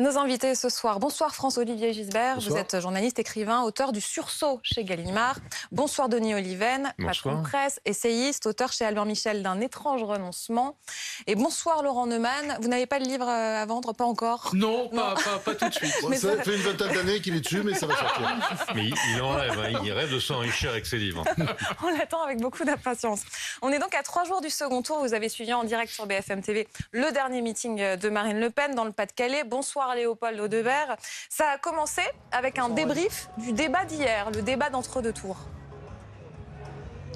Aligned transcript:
Nos 0.00 0.16
invités 0.16 0.54
ce 0.54 0.70
soir. 0.70 0.98
Bonsoir 0.98 1.34
François-Olivier 1.34 1.92
Gisbert. 1.92 2.40
Vous 2.40 2.56
êtes 2.56 2.80
journaliste, 2.80 3.18
écrivain, 3.18 3.60
auteur 3.64 3.92
du 3.92 4.00
Sursaut 4.00 4.58
chez 4.62 4.82
Gallimard. 4.82 5.36
Bonsoir 5.72 6.08
Denis 6.08 6.34
Oliven, 6.34 6.94
patron 6.96 7.42
presse, 7.42 7.82
essayiste, 7.84 8.46
auteur 8.46 8.72
chez 8.72 8.86
Albert 8.86 9.04
Michel 9.04 9.42
d'un 9.42 9.60
étrange 9.60 10.02
renoncement. 10.02 10.78
Et 11.26 11.34
bonsoir 11.34 11.82
Laurent 11.82 12.06
Neumann. 12.06 12.56
Vous 12.62 12.68
n'avez 12.68 12.86
pas 12.86 12.98
de 12.98 13.04
livre 13.04 13.28
euh, 13.28 13.62
à 13.62 13.66
vendre, 13.66 13.92
pas 13.92 14.06
encore? 14.06 14.52
Non, 14.54 14.88
Pas, 14.88 15.16
pas, 15.44 15.54
tout 15.54 15.68
de 15.68 15.74
suite. 15.74 15.92
ça, 16.14 16.42
fait 16.42 16.56
une 16.56 16.62
vingtaine 16.62 16.94
d'années 16.94 17.20
qu'il 17.20 17.36
est 17.36 17.40
dessus, 17.40 17.62
mais 17.62 17.74
ça 17.74 17.86
va 17.86 17.94
sortir. 17.94 18.38
Mais 18.74 18.86
il, 19.14 19.20
en 19.20 19.32
rêve, 19.32 19.58
hein. 19.58 19.80
il 19.84 19.92
rêve 19.92 20.14
de 20.14 20.18
s'enrichir 20.18 20.70
avec 20.70 20.86
ses 20.86 20.96
livres. 20.96 21.24
On 21.82 21.90
l'attend 21.90 22.22
avec 22.22 22.40
beaucoup 22.40 22.64
d'impatience. 22.64 23.20
On 23.60 23.70
est 23.70 23.78
donc 23.78 23.94
à 23.94 24.02
trois 24.02 24.24
jours 24.24 24.40
du 24.40 24.48
second 24.48 24.80
tour. 24.80 25.00
Vous 25.00 25.12
avez 25.12 25.28
suivi 25.28 25.52
en 25.52 25.64
direct 25.64 25.92
sur 25.92 26.06
BFM 26.06 26.40
TV 26.40 26.66
le 26.92 27.12
dernier 27.12 27.42
meeting 27.42 27.96
de 27.96 28.08
Marine 28.08 28.40
Le 28.40 28.48
Pen 28.48 28.74
dans 28.74 28.84
le 28.84 28.92
Pas-de-Calais. 28.92 29.44
Bonsoir 29.44 29.89
Léopold 29.94 30.40
Audebert. 30.40 30.96
Ça 31.28 31.44
a 31.54 31.58
commencé 31.58 32.02
avec 32.32 32.58
un 32.58 32.68
débrief 32.68 33.28
du 33.38 33.52
débat 33.52 33.84
d'hier, 33.84 34.30
le 34.30 34.42
débat 34.42 34.70
d'entre-deux 34.70 35.12
tours. 35.12 35.38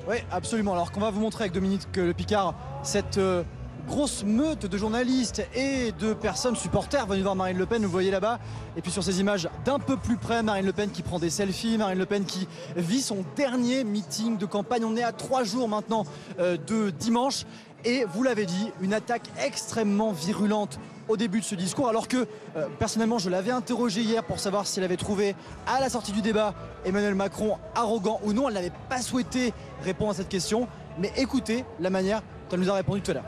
Oui, 0.06 0.16
absolument. 0.30 0.72
Alors 0.72 0.92
qu'on 0.92 1.00
va 1.00 1.10
vous 1.10 1.20
montrer 1.20 1.44
avec 1.44 1.52
Dominique 1.52 1.88
Le 1.96 2.12
Picard 2.12 2.54
cette 2.82 3.16
euh, 3.16 3.42
grosse 3.86 4.22
meute 4.22 4.66
de 4.66 4.76
journalistes 4.78 5.46
et 5.54 5.92
de 5.92 6.12
personnes 6.12 6.56
supporters 6.56 7.06
venus 7.06 7.22
voir 7.22 7.36
Marine 7.36 7.56
Le 7.56 7.66
Pen, 7.66 7.82
vous 7.82 7.90
voyez 7.90 8.10
là-bas. 8.10 8.38
Et 8.76 8.82
puis 8.82 8.90
sur 8.90 9.02
ces 9.02 9.20
images 9.20 9.48
d'un 9.64 9.78
peu 9.78 9.96
plus 9.96 10.16
près, 10.16 10.42
Marine 10.42 10.66
Le 10.66 10.72
Pen 10.72 10.90
qui 10.90 11.02
prend 11.02 11.18
des 11.18 11.30
selfies, 11.30 11.78
Marine 11.78 11.98
Le 11.98 12.06
Pen 12.06 12.24
qui 12.24 12.48
vit 12.76 13.00
son 13.00 13.24
dernier 13.36 13.84
meeting 13.84 14.36
de 14.36 14.46
campagne. 14.46 14.84
On 14.84 14.96
est 14.96 15.02
à 15.02 15.12
trois 15.12 15.44
jours 15.44 15.68
maintenant 15.68 16.04
euh, 16.38 16.56
de 16.56 16.90
dimanche. 16.90 17.44
Et 17.86 18.04
vous 18.04 18.22
l'avez 18.22 18.46
dit, 18.46 18.72
une 18.80 18.94
attaque 18.94 19.28
extrêmement 19.42 20.12
virulente 20.12 20.78
au 21.08 21.16
début 21.16 21.40
de 21.40 21.44
ce 21.44 21.54
discours, 21.54 21.88
alors 21.88 22.08
que 22.08 22.26
euh, 22.56 22.66
personnellement 22.78 23.18
je 23.18 23.30
l'avais 23.30 23.50
interrogé 23.50 24.00
hier 24.00 24.24
pour 24.24 24.38
savoir 24.38 24.66
si 24.66 24.78
elle 24.78 24.84
avait 24.84 24.96
trouvé 24.96 25.34
à 25.66 25.80
la 25.80 25.88
sortie 25.88 26.12
du 26.12 26.22
débat 26.22 26.54
Emmanuel 26.84 27.14
Macron 27.14 27.58
arrogant 27.74 28.20
ou 28.24 28.32
non. 28.32 28.48
Elle 28.48 28.54
n'avait 28.54 28.72
pas 28.88 29.02
souhaité 29.02 29.52
répondre 29.82 30.10
à 30.10 30.14
cette 30.14 30.28
question, 30.28 30.68
mais 30.98 31.12
écoutez 31.16 31.64
la 31.80 31.90
manière 31.90 32.20
dont 32.20 32.54
elle 32.56 32.60
nous 32.60 32.70
a 32.70 32.74
répondu 32.74 33.02
tout 33.02 33.10
à 33.10 33.14
l'heure. 33.14 33.24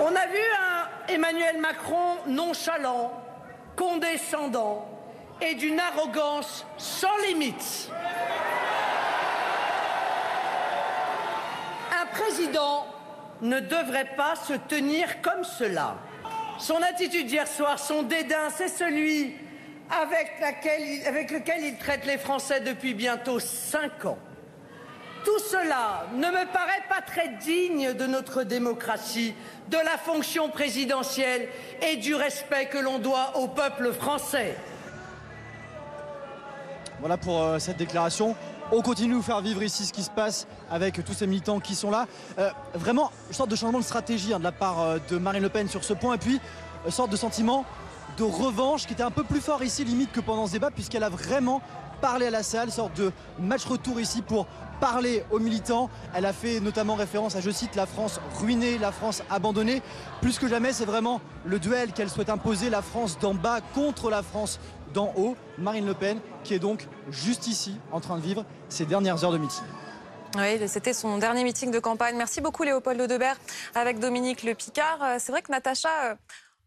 On 0.00 0.14
a 0.14 0.26
vu 0.26 0.38
un 0.60 1.12
Emmanuel 1.12 1.60
Macron 1.60 2.16
nonchalant, 2.26 3.12
condescendant 3.76 4.86
et 5.40 5.54
d'une 5.54 5.78
arrogance 5.78 6.66
sans 6.76 7.16
limite. 7.26 7.90
Un 12.00 12.06
président 12.06 12.86
ne 13.42 13.60
devrait 13.60 14.16
pas 14.16 14.34
se 14.36 14.54
tenir 14.54 15.20
comme 15.20 15.44
cela. 15.44 15.96
Son 16.58 16.76
attitude 16.82 17.30
hier 17.30 17.46
soir, 17.46 17.78
son 17.78 18.02
dédain, 18.02 18.50
c'est 18.56 18.68
celui 18.68 19.34
avec, 19.90 21.30
lequel 21.30 21.64
il 21.64 21.78
traite 21.78 22.04
les 22.04 22.18
Français 22.18 22.60
depuis 22.60 22.94
bientôt 22.94 23.38
cinq 23.38 24.04
ans. 24.04 24.18
Tout 25.24 25.38
cela 25.38 26.06
ne 26.14 26.26
me 26.26 26.52
paraît 26.52 26.84
pas 26.88 27.02
très 27.02 27.28
digne 27.28 27.92
de 27.92 28.06
notre 28.06 28.44
démocratie, 28.44 29.34
de 29.68 29.76
la 29.76 29.98
fonction 29.98 30.48
présidentielle 30.48 31.48
et 31.82 31.96
du 31.96 32.14
respect 32.14 32.66
que 32.66 32.78
l'on 32.78 32.98
doit 32.98 33.36
au 33.36 33.48
peuple 33.48 33.92
français. 33.92 34.56
Voilà 37.00 37.16
pour 37.16 37.42
euh, 37.42 37.58
cette 37.58 37.76
déclaration. 37.76 38.34
On 38.70 38.82
continue 38.82 39.16
de 39.16 39.22
faire 39.22 39.40
vivre 39.40 39.62
ici 39.62 39.86
ce 39.86 39.94
qui 39.94 40.02
se 40.02 40.10
passe 40.10 40.46
avec 40.70 41.02
tous 41.02 41.14
ces 41.14 41.26
militants 41.26 41.58
qui 41.58 41.74
sont 41.74 41.90
là. 41.90 42.06
Euh, 42.38 42.50
vraiment, 42.74 43.10
une 43.28 43.34
sorte 43.34 43.50
de 43.50 43.56
changement 43.56 43.78
de 43.78 43.84
stratégie 43.84 44.34
hein, 44.34 44.38
de 44.38 44.44
la 44.44 44.52
part 44.52 44.80
euh, 44.80 44.98
de 45.08 45.16
Marine 45.16 45.42
Le 45.42 45.48
Pen 45.48 45.68
sur 45.68 45.84
ce 45.84 45.94
point. 45.94 46.16
Et 46.16 46.18
puis, 46.18 46.38
une 46.84 46.90
sorte 46.90 47.10
de 47.10 47.16
sentiment 47.16 47.64
de 48.18 48.24
revanche 48.24 48.86
qui 48.86 48.92
était 48.92 49.02
un 49.02 49.10
peu 49.10 49.24
plus 49.24 49.40
fort 49.40 49.62
ici, 49.62 49.84
limite, 49.84 50.12
que 50.12 50.20
pendant 50.20 50.46
ce 50.46 50.52
débat, 50.52 50.70
puisqu'elle 50.70 51.02
a 51.02 51.08
vraiment 51.08 51.62
parlé 52.02 52.26
à 52.26 52.30
la 52.30 52.42
salle, 52.42 52.70
sorte 52.70 52.94
de 52.94 53.10
match 53.38 53.64
retour 53.64 54.00
ici 54.00 54.20
pour 54.20 54.46
parler 54.80 55.24
aux 55.30 55.38
militants. 55.38 55.88
Elle 56.14 56.26
a 56.26 56.34
fait 56.34 56.60
notamment 56.60 56.94
référence 56.94 57.36
à, 57.36 57.40
je 57.40 57.50
cite, 57.50 57.74
la 57.74 57.86
France 57.86 58.20
ruinée, 58.38 58.76
la 58.76 58.92
France 58.92 59.22
abandonnée. 59.30 59.82
Plus 60.20 60.38
que 60.38 60.46
jamais, 60.46 60.74
c'est 60.74 60.84
vraiment 60.84 61.22
le 61.46 61.58
duel 61.58 61.92
qu'elle 61.92 62.10
souhaite 62.10 62.28
imposer, 62.28 62.68
la 62.68 62.82
France 62.82 63.18
d'en 63.18 63.34
bas 63.34 63.60
contre 63.74 64.10
la 64.10 64.22
France 64.22 64.60
d'en 64.98 65.14
haut. 65.16 65.36
Marine 65.58 65.86
Le 65.86 65.94
Pen, 65.94 66.20
qui 66.42 66.54
est 66.54 66.58
donc 66.58 66.88
juste 67.08 67.46
ici, 67.46 67.76
en 67.92 68.00
train 68.00 68.16
de 68.16 68.20
vivre 68.20 68.44
ses 68.68 68.84
dernières 68.84 69.22
heures 69.22 69.30
de 69.30 69.38
meeting. 69.38 69.64
Oui, 70.36 70.68
c'était 70.68 70.92
son 70.92 71.18
dernier 71.18 71.44
meeting 71.44 71.70
de 71.70 71.78
campagne. 71.78 72.16
Merci 72.16 72.40
beaucoup 72.40 72.64
Léopold 72.64 73.00
Audebert 73.00 73.36
avec 73.76 74.00
Dominique 74.00 74.42
Le 74.42 74.56
Picard. 74.56 75.00
Euh, 75.04 75.16
c'est 75.20 75.30
vrai 75.30 75.42
que 75.42 75.52
Natacha, 75.52 75.88
euh, 76.10 76.14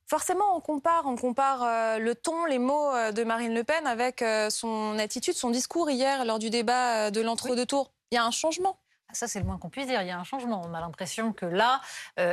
forcément 0.07 0.55
on 0.55 0.61
compare, 0.61 1.03
on 1.07 1.17
compare 1.17 1.61
euh, 1.61 1.97
le 1.97 2.15
ton, 2.15 2.45
les 2.45 2.57
mots 2.57 2.93
de 3.11 3.23
Marine 3.25 3.53
Le 3.53 3.65
Pen 3.65 3.85
avec 3.85 4.23
son 4.49 4.97
attitude, 4.97 5.33
son 5.33 5.49
discours 5.49 5.89
hier 5.89 6.23
lors 6.23 6.39
du 6.39 6.49
débat 6.49 7.11
de 7.11 7.19
l'entre-deux 7.19 7.65
tours. 7.65 7.91
Il 8.11 8.15
y 8.15 8.17
a 8.17 8.23
un 8.23 8.31
changement. 8.31 8.79
Ça, 9.11 9.27
c'est 9.27 9.39
le 9.39 9.45
moins 9.45 9.57
qu'on 9.57 9.69
puisse 9.69 9.87
dire. 9.87 10.01
Il 10.01 10.07
y 10.07 10.11
a 10.11 10.17
un 10.17 10.23
changement. 10.23 10.61
On 10.65 10.73
a 10.73 10.79
l'impression 10.79 11.33
que 11.33 11.45
là, 11.45 11.81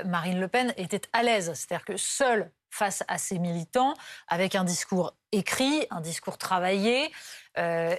Marine 0.04 0.38
Le 0.38 0.47
Pen 0.47 0.72
était 0.76 1.03
à 1.12 1.25
l'aise. 1.25 1.53
C'est-à-dire 1.54 1.84
que 1.84 1.97
seule 1.97 2.53
face 2.70 3.03
à 3.09 3.19
ses 3.19 3.38
militants, 3.38 3.94
avec 4.28 4.54
un 4.54 4.62
discours 4.62 5.15
écrit, 5.33 5.87
un 5.91 6.00
discours 6.00 6.39
travaillé. 6.39 7.11
Euh, 7.59 7.97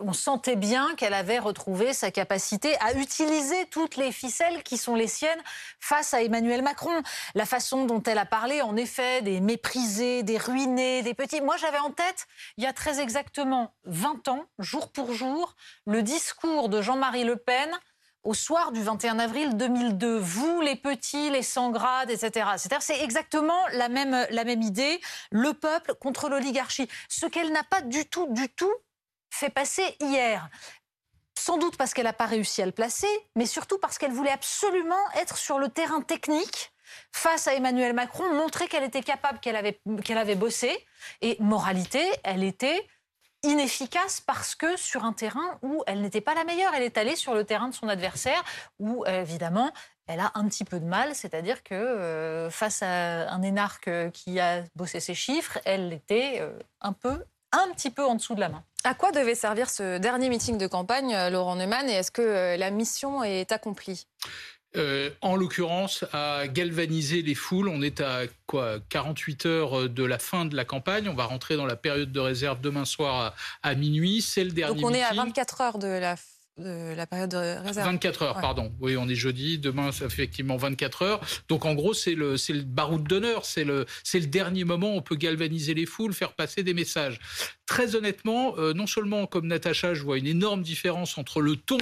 on 0.00 0.12
sentait 0.12 0.56
bien 0.56 0.94
qu'elle 0.94 1.14
avait 1.14 1.38
retrouvé 1.38 1.92
sa 1.92 2.10
capacité 2.10 2.76
à 2.80 2.94
utiliser 2.94 3.66
toutes 3.66 3.96
les 3.96 4.12
ficelles 4.12 4.62
qui 4.62 4.76
sont 4.76 4.94
les 4.94 5.08
siennes 5.08 5.42
face 5.80 6.14
à 6.14 6.22
Emmanuel 6.22 6.62
Macron. 6.62 7.02
La 7.34 7.46
façon 7.46 7.84
dont 7.84 8.02
elle 8.02 8.18
a 8.18 8.26
parlé, 8.26 8.62
en 8.62 8.76
effet, 8.76 9.22
des 9.22 9.40
méprisés, 9.40 10.22
des 10.22 10.38
ruinés, 10.38 11.02
des 11.02 11.14
petits. 11.14 11.40
Moi, 11.40 11.56
j'avais 11.56 11.78
en 11.78 11.90
tête, 11.90 12.26
il 12.56 12.64
y 12.64 12.66
a 12.66 12.72
très 12.72 13.00
exactement 13.00 13.74
20 13.84 14.28
ans, 14.28 14.44
jour 14.58 14.92
pour 14.92 15.12
jour, 15.12 15.56
le 15.86 16.02
discours 16.02 16.68
de 16.68 16.80
Jean-Marie 16.80 17.24
Le 17.24 17.36
Pen 17.36 17.70
au 18.24 18.34
soir 18.34 18.72
du 18.72 18.82
21 18.82 19.18
avril 19.18 19.56
2002. 19.56 20.18
Vous, 20.18 20.60
les 20.60 20.76
petits, 20.76 21.30
les 21.30 21.42
sans 21.42 21.70
grades, 21.70 22.10
etc. 22.10 22.50
C'est 22.80 23.00
exactement 23.00 23.60
la 23.72 23.88
même, 23.88 24.26
la 24.30 24.44
même 24.44 24.62
idée. 24.62 25.00
Le 25.30 25.54
peuple 25.54 25.94
contre 25.94 26.28
l'oligarchie. 26.28 26.88
Ce 27.08 27.26
qu'elle 27.26 27.52
n'a 27.52 27.64
pas 27.64 27.80
du 27.82 28.04
tout, 28.06 28.26
du 28.30 28.48
tout 28.48 28.74
fait 29.30 29.50
passer 29.50 29.96
hier. 30.00 30.48
Sans 31.38 31.56
doute 31.56 31.76
parce 31.76 31.94
qu'elle 31.94 32.04
n'a 32.04 32.12
pas 32.12 32.26
réussi 32.26 32.62
à 32.62 32.66
le 32.66 32.72
placer, 32.72 33.08
mais 33.36 33.46
surtout 33.46 33.78
parce 33.78 33.96
qu'elle 33.96 34.12
voulait 34.12 34.32
absolument 34.32 34.96
être 35.14 35.36
sur 35.36 35.58
le 35.58 35.68
terrain 35.68 36.00
technique 36.00 36.72
face 37.12 37.46
à 37.46 37.54
Emmanuel 37.54 37.92
Macron, 37.92 38.32
montrer 38.34 38.66
qu'elle 38.66 38.84
était 38.84 39.02
capable, 39.02 39.38
qu'elle 39.40 39.56
avait, 39.56 39.80
qu'elle 40.04 40.18
avait 40.18 40.34
bossé. 40.34 40.76
Et 41.20 41.36
moralité, 41.40 42.04
elle 42.24 42.42
était 42.42 42.86
inefficace 43.42 44.20
parce 44.20 44.54
que 44.54 44.76
sur 44.76 45.04
un 45.04 45.12
terrain 45.12 45.58
où 45.62 45.82
elle 45.86 46.00
n'était 46.02 46.20
pas 46.20 46.34
la 46.34 46.44
meilleure, 46.44 46.74
elle 46.74 46.82
est 46.82 46.98
allée 46.98 47.16
sur 47.16 47.34
le 47.34 47.44
terrain 47.44 47.68
de 47.68 47.74
son 47.74 47.88
adversaire 47.88 48.42
où 48.78 49.04
évidemment 49.06 49.72
elle 50.08 50.20
a 50.20 50.32
un 50.34 50.48
petit 50.48 50.64
peu 50.64 50.80
de 50.80 50.86
mal, 50.86 51.14
c'est-à-dire 51.14 51.62
que 51.62 51.74
euh, 51.74 52.50
face 52.50 52.82
à 52.82 53.30
un 53.30 53.42
énarque 53.42 53.90
qui 54.12 54.40
a 54.40 54.62
bossé 54.74 55.00
ses 55.00 55.14
chiffres, 55.14 55.58
elle 55.64 55.92
était 55.92 56.38
euh, 56.40 56.58
un 56.80 56.94
peu 56.94 57.24
un 57.52 57.68
petit 57.72 57.90
peu 57.90 58.04
en 58.04 58.14
dessous 58.14 58.34
de 58.34 58.40
la 58.40 58.48
main. 58.48 58.64
À 58.84 58.94
quoi 58.94 59.12
devait 59.12 59.34
servir 59.34 59.70
ce 59.70 59.98
dernier 59.98 60.28
meeting 60.28 60.58
de 60.58 60.66
campagne, 60.66 61.14
euh, 61.14 61.30
Laurent 61.30 61.56
Neumann, 61.56 61.88
et 61.88 61.92
est-ce 61.92 62.10
que 62.10 62.56
la 62.58 62.70
mission 62.70 63.22
est 63.22 63.52
accomplie? 63.52 64.06
Euh, 64.76 65.10
en 65.22 65.36
l'occurrence, 65.36 66.04
à 66.12 66.46
galvaniser 66.46 67.22
les 67.22 67.34
foules. 67.34 67.68
On 67.68 67.80
est 67.80 68.00
à 68.00 68.22
quoi 68.46 68.78
48 68.90 69.46
heures 69.46 69.88
de 69.88 70.04
la 70.04 70.18
fin 70.18 70.44
de 70.44 70.54
la 70.54 70.64
campagne. 70.64 71.08
On 71.08 71.14
va 71.14 71.24
rentrer 71.24 71.56
dans 71.56 71.66
la 71.66 71.76
période 71.76 72.12
de 72.12 72.20
réserve 72.20 72.60
demain 72.60 72.84
soir 72.84 73.34
à, 73.62 73.74
minuit. 73.74 74.20
C'est 74.20 74.44
le 74.44 74.50
dernier. 74.50 74.80
Donc 74.80 74.90
on 74.90 74.94
est 74.94 75.02
à 75.02 75.14
24 75.14 75.60
heures 75.60 75.78
de 75.78 75.88
la 75.88 76.16
de 76.58 76.94
la 76.94 77.06
période 77.06 77.30
de 77.30 77.36
réserve. 77.36 77.86
24 77.86 78.22
heures, 78.22 78.40
pardon. 78.40 78.72
Oui, 78.80 78.96
on 78.96 79.08
est 79.08 79.14
jeudi. 79.14 79.58
Demain, 79.58 79.92
ça 79.92 80.08
fait 80.08 80.22
effectivement 80.22 80.56
24 80.56 81.02
heures. 81.02 81.20
Donc, 81.48 81.64
en 81.64 81.74
gros, 81.74 81.94
c'est 81.94 82.14
le, 82.14 82.36
c'est 82.36 82.52
le 82.52 82.62
baroud 82.62 83.06
d'honneur. 83.06 83.44
C'est 83.44 83.64
le, 83.64 83.86
c'est 84.02 84.18
le 84.18 84.26
dernier 84.26 84.64
moment 84.64 84.92
où 84.92 84.96
on 84.96 85.02
peut 85.02 85.14
galvaniser 85.14 85.74
les 85.74 85.86
foules, 85.86 86.12
faire 86.12 86.32
passer 86.32 86.62
des 86.62 86.74
messages. 86.74 87.20
Très 87.68 87.96
honnêtement, 87.96 88.54
euh, 88.56 88.72
non 88.72 88.86
seulement 88.86 89.26
comme 89.26 89.46
Natacha, 89.46 89.92
je 89.92 90.02
vois 90.02 90.16
une 90.16 90.26
énorme 90.26 90.62
différence 90.62 91.18
entre 91.18 91.42
le 91.42 91.54
ton 91.54 91.76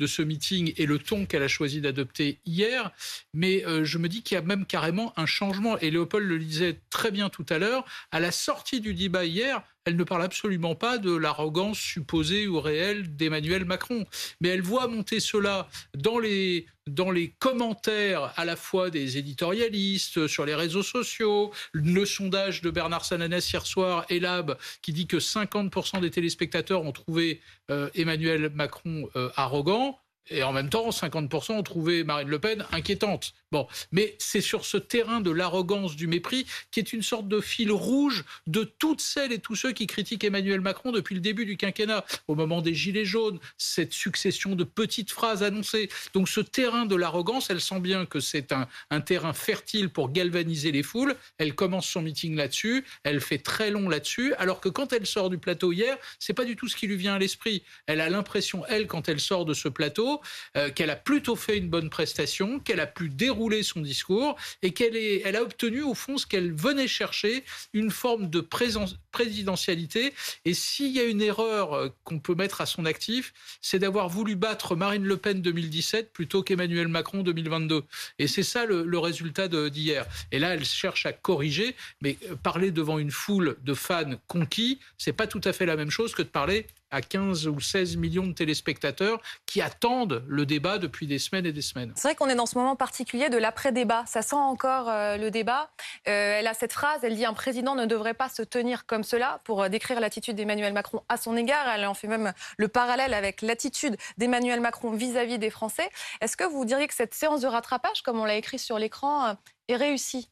de 0.00 0.06
ce 0.08 0.20
meeting 0.20 0.72
et 0.76 0.84
le 0.84 0.98
ton 0.98 1.26
qu'elle 1.26 1.44
a 1.44 1.48
choisi 1.48 1.80
d'adopter 1.80 2.40
hier, 2.44 2.90
mais 3.32 3.64
euh, 3.64 3.84
je 3.84 3.98
me 3.98 4.08
dis 4.08 4.24
qu'il 4.24 4.34
y 4.34 4.38
a 4.38 4.42
même 4.42 4.66
carrément 4.66 5.12
un 5.16 5.26
changement. 5.26 5.78
Et 5.78 5.92
Léopold 5.92 6.26
le 6.26 6.40
disait 6.40 6.80
très 6.90 7.12
bien 7.12 7.28
tout 7.28 7.46
à 7.50 7.58
l'heure, 7.58 7.84
à 8.10 8.18
la 8.18 8.32
sortie 8.32 8.80
du 8.80 8.94
débat 8.94 9.26
hier, 9.26 9.62
elle 9.84 9.94
ne 9.94 10.02
parle 10.02 10.24
absolument 10.24 10.74
pas 10.74 10.98
de 10.98 11.14
l'arrogance 11.14 11.78
supposée 11.78 12.48
ou 12.48 12.60
réelle 12.60 13.14
d'Emmanuel 13.14 13.64
Macron, 13.64 14.06
mais 14.40 14.48
elle 14.48 14.60
voit 14.60 14.88
monter 14.88 15.20
cela 15.20 15.68
dans 15.94 16.18
les, 16.18 16.66
dans 16.88 17.10
les 17.10 17.30
commentaires 17.38 18.32
à 18.36 18.44
la 18.44 18.56
fois 18.56 18.90
des 18.90 19.18
éditorialistes 19.18 20.26
sur 20.26 20.44
les 20.44 20.54
réseaux 20.54 20.82
sociaux, 20.82 21.52
le 21.72 22.04
sondage 22.04 22.62
de 22.62 22.70
Bernard 22.70 23.04
Sananès 23.04 23.52
hier 23.52 23.66
soir, 23.66 24.04
Elab, 24.08 24.56
qui 24.82 24.92
dit 24.92 25.06
que 25.06 25.18
50% 25.18 26.00
des 26.00 26.10
téléspectateurs 26.10 26.82
ont 26.82 26.92
trouvé 26.92 27.40
euh, 27.70 27.90
Emmanuel 27.94 28.50
Macron 28.54 29.08
euh, 29.16 29.30
arrogant. 29.36 29.98
Et 30.30 30.42
en 30.42 30.52
même 30.52 30.68
temps, 30.68 30.90
50% 30.90 31.52
ont 31.52 31.62
trouvé 31.62 32.04
Marine 32.04 32.28
Le 32.28 32.38
Pen 32.38 32.66
inquiétante. 32.72 33.32
Bon, 33.50 33.66
mais 33.92 34.14
c'est 34.18 34.42
sur 34.42 34.66
ce 34.66 34.76
terrain 34.76 35.22
de 35.22 35.30
l'arrogance, 35.30 35.96
du 35.96 36.06
mépris, 36.06 36.46
qui 36.70 36.80
est 36.80 36.92
une 36.92 37.02
sorte 37.02 37.28
de 37.28 37.40
fil 37.40 37.72
rouge 37.72 38.24
de 38.46 38.64
toutes 38.64 39.00
celles 39.00 39.32
et 39.32 39.38
tous 39.38 39.56
ceux 39.56 39.72
qui 39.72 39.86
critiquent 39.86 40.24
Emmanuel 40.24 40.60
Macron 40.60 40.92
depuis 40.92 41.14
le 41.14 41.22
début 41.22 41.46
du 41.46 41.56
quinquennat, 41.56 42.04
au 42.26 42.34
moment 42.34 42.60
des 42.60 42.74
Gilets 42.74 43.06
jaunes, 43.06 43.38
cette 43.56 43.94
succession 43.94 44.54
de 44.54 44.64
petites 44.64 45.10
phrases 45.10 45.42
annoncées. 45.42 45.88
Donc 46.12 46.28
ce 46.28 46.40
terrain 46.40 46.84
de 46.84 46.94
l'arrogance, 46.94 47.48
elle 47.48 47.62
sent 47.62 47.80
bien 47.80 48.04
que 48.04 48.20
c'est 48.20 48.52
un, 48.52 49.00
terrain 49.00 49.32
fertile 49.32 49.88
pour 49.88 50.10
galvaniser 50.10 50.70
les 50.70 50.82
foules. 50.82 51.16
Elle 51.38 51.54
commence 51.54 51.88
son 51.88 52.02
meeting 52.02 52.36
là-dessus, 52.36 52.84
elle 53.02 53.22
fait 53.22 53.38
très 53.38 53.70
long 53.70 53.88
là-dessus, 53.88 54.34
alors 54.34 54.60
que 54.60 54.68
quand 54.68 54.92
elle 54.92 55.06
sort 55.06 55.30
du 55.30 55.38
plateau 55.38 55.72
hier, 55.72 55.96
c'est 56.18 56.34
pas 56.34 56.44
du 56.44 56.54
tout 56.54 56.68
ce 56.68 56.76
qui 56.76 56.86
lui 56.86 56.96
vient 56.96 57.14
à 57.14 57.18
l'esprit. 57.18 57.62
Elle 57.86 58.02
a 58.02 58.10
l'impression, 58.10 58.66
elle, 58.66 58.86
quand 58.86 59.08
elle 59.08 59.20
sort 59.20 59.46
de 59.46 59.54
ce 59.54 59.68
plateau, 59.68 60.20
euh, 60.58 60.68
qu'elle 60.70 60.90
a 60.90 60.96
plutôt 60.96 61.36
fait 61.36 61.56
une 61.56 61.70
bonne 61.70 61.88
prestation, 61.88 62.60
qu'elle 62.60 62.80
a 62.80 62.86
pu 62.86 63.08
dérouler 63.08 63.37
son 63.62 63.80
discours 63.80 64.36
et 64.62 64.72
qu'elle 64.72 64.96
elle 64.96 65.36
a 65.36 65.42
obtenu 65.42 65.82
au 65.82 65.94
fond 65.94 66.18
ce 66.18 66.26
qu'elle 66.26 66.52
venait 66.52 66.88
chercher, 66.88 67.44
une 67.72 67.90
forme 67.90 68.30
de 68.30 68.40
présence, 68.40 68.96
présidentialité. 69.12 70.12
Et 70.44 70.54
s'il 70.54 70.92
y 70.92 71.00
a 71.00 71.04
une 71.04 71.22
erreur 71.22 71.72
euh, 71.72 71.88
qu'on 72.04 72.18
peut 72.18 72.34
mettre 72.34 72.60
à 72.60 72.66
son 72.66 72.84
actif, 72.84 73.32
c'est 73.60 73.78
d'avoir 73.78 74.08
voulu 74.08 74.34
battre 74.34 74.74
Marine 74.74 75.04
Le 75.04 75.16
Pen 75.16 75.40
2017 75.40 76.12
plutôt 76.12 76.42
qu'Emmanuel 76.42 76.88
Macron 76.88 77.22
2022. 77.22 77.84
Et 78.18 78.26
c'est 78.26 78.42
ça 78.42 78.66
le, 78.66 78.84
le 78.84 78.98
résultat 78.98 79.48
d'hier. 79.48 80.06
Et 80.32 80.38
là, 80.38 80.54
elle 80.54 80.64
cherche 80.64 81.06
à 81.06 81.12
corriger, 81.12 81.76
mais 82.00 82.16
euh, 82.28 82.34
parler 82.34 82.70
devant 82.70 82.98
une 82.98 83.10
foule 83.10 83.56
de 83.62 83.74
fans 83.74 84.16
conquis, 84.26 84.78
c'est 84.96 85.12
pas 85.12 85.26
tout 85.26 85.40
à 85.44 85.52
fait 85.52 85.66
la 85.66 85.76
même 85.76 85.90
chose 85.90 86.14
que 86.14 86.22
de 86.22 86.28
parler 86.28 86.66
à 86.90 87.02
15 87.02 87.46
ou 87.48 87.60
16 87.60 87.96
millions 87.96 88.26
de 88.26 88.32
téléspectateurs 88.32 89.20
qui 89.46 89.60
attendent 89.60 90.24
le 90.28 90.46
débat 90.46 90.78
depuis 90.78 91.06
des 91.06 91.18
semaines 91.18 91.46
et 91.46 91.52
des 91.52 91.62
semaines. 91.62 91.92
C'est 91.96 92.08
vrai 92.08 92.14
qu'on 92.14 92.28
est 92.28 92.34
dans 92.34 92.46
ce 92.46 92.56
moment 92.56 92.76
particulier 92.76 93.28
de 93.28 93.36
l'après-débat. 93.36 94.04
Ça 94.06 94.22
sent 94.22 94.36
encore 94.36 94.88
euh, 94.88 95.16
le 95.16 95.30
débat. 95.30 95.70
Euh, 96.08 96.38
elle 96.38 96.46
a 96.46 96.54
cette 96.54 96.72
phrase, 96.72 97.00
elle 97.02 97.16
dit 97.16 97.24
un 97.24 97.34
président 97.34 97.74
ne 97.74 97.86
devrait 97.86 98.14
pas 98.14 98.28
se 98.28 98.42
tenir 98.42 98.86
comme 98.86 99.04
cela 99.04 99.40
pour 99.44 99.62
euh, 99.62 99.68
décrire 99.68 100.00
l'attitude 100.00 100.36
d'Emmanuel 100.36 100.72
Macron 100.72 101.02
à 101.08 101.16
son 101.16 101.36
égard. 101.36 101.68
Elle 101.68 101.86
en 101.86 101.94
fait 101.94 102.08
même 102.08 102.32
le 102.56 102.68
parallèle 102.68 103.14
avec 103.14 103.42
l'attitude 103.42 103.96
d'Emmanuel 104.16 104.60
Macron 104.60 104.92
vis-à-vis 104.92 105.34
-vis 105.34 105.38
des 105.38 105.50
Français. 105.50 105.88
Est-ce 106.20 106.36
que 106.36 106.44
vous 106.44 106.64
diriez 106.64 106.88
que 106.88 106.94
cette 106.94 107.14
séance 107.14 107.40
de 107.42 107.46
rattrapage, 107.46 108.02
comme 108.02 108.18
on 108.18 108.24
l'a 108.24 108.36
écrit 108.36 108.58
sur 108.58 108.78
l'écran, 108.78 109.36
est 109.68 109.76
réussie? 109.76 110.30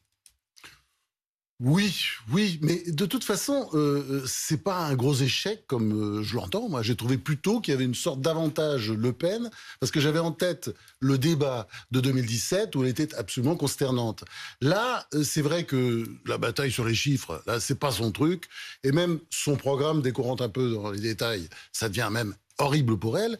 Oui, 1.59 2.05
oui, 2.31 2.59
mais 2.61 2.83
de 2.85 3.07
toute 3.07 3.23
façon, 3.23 3.67
euh, 3.73 4.23
c'est 4.27 4.63
pas 4.63 4.77
un 4.85 4.93
gros 4.93 5.15
échec 5.15 5.65
comme 5.65 6.19
euh, 6.19 6.21
je 6.21 6.35
l'entends. 6.35 6.69
Moi, 6.69 6.83
j'ai 6.83 6.95
trouvé 6.95 7.17
plutôt 7.17 7.61
qu'il 7.61 7.71
y 7.71 7.75
avait 7.75 7.83
une 7.83 7.95
sorte 7.95 8.21
d'avantage 8.21 8.91
Le 8.91 9.11
Pen, 9.11 9.49
parce 9.79 9.91
que 9.91 9.99
j'avais 9.99 10.19
en 10.19 10.31
tête 10.31 10.69
le 10.99 11.17
débat 11.17 11.67
de 11.89 11.99
2017 11.99 12.75
où 12.75 12.83
elle 12.83 12.89
était 12.89 13.15
absolument 13.15 13.55
consternante. 13.55 14.23
Là, 14.61 15.07
euh, 15.15 15.23
c'est 15.23 15.41
vrai 15.41 15.63
que 15.63 16.05
la 16.27 16.37
bataille 16.37 16.71
sur 16.71 16.85
les 16.85 16.93
chiffres, 16.93 17.41
là, 17.47 17.59
c'est 17.59 17.79
pas 17.79 17.91
son 17.91 18.11
truc, 18.11 18.47
et 18.83 18.91
même 18.91 19.19
son 19.31 19.55
programme, 19.55 20.03
rentre 20.15 20.43
un 20.43 20.49
peu 20.49 20.73
dans 20.73 20.91
les 20.91 20.99
détails, 21.01 21.49
ça 21.71 21.89
devient 21.89 22.09
même 22.11 22.35
horrible 22.59 22.99
pour 22.99 23.17
elle. 23.17 23.35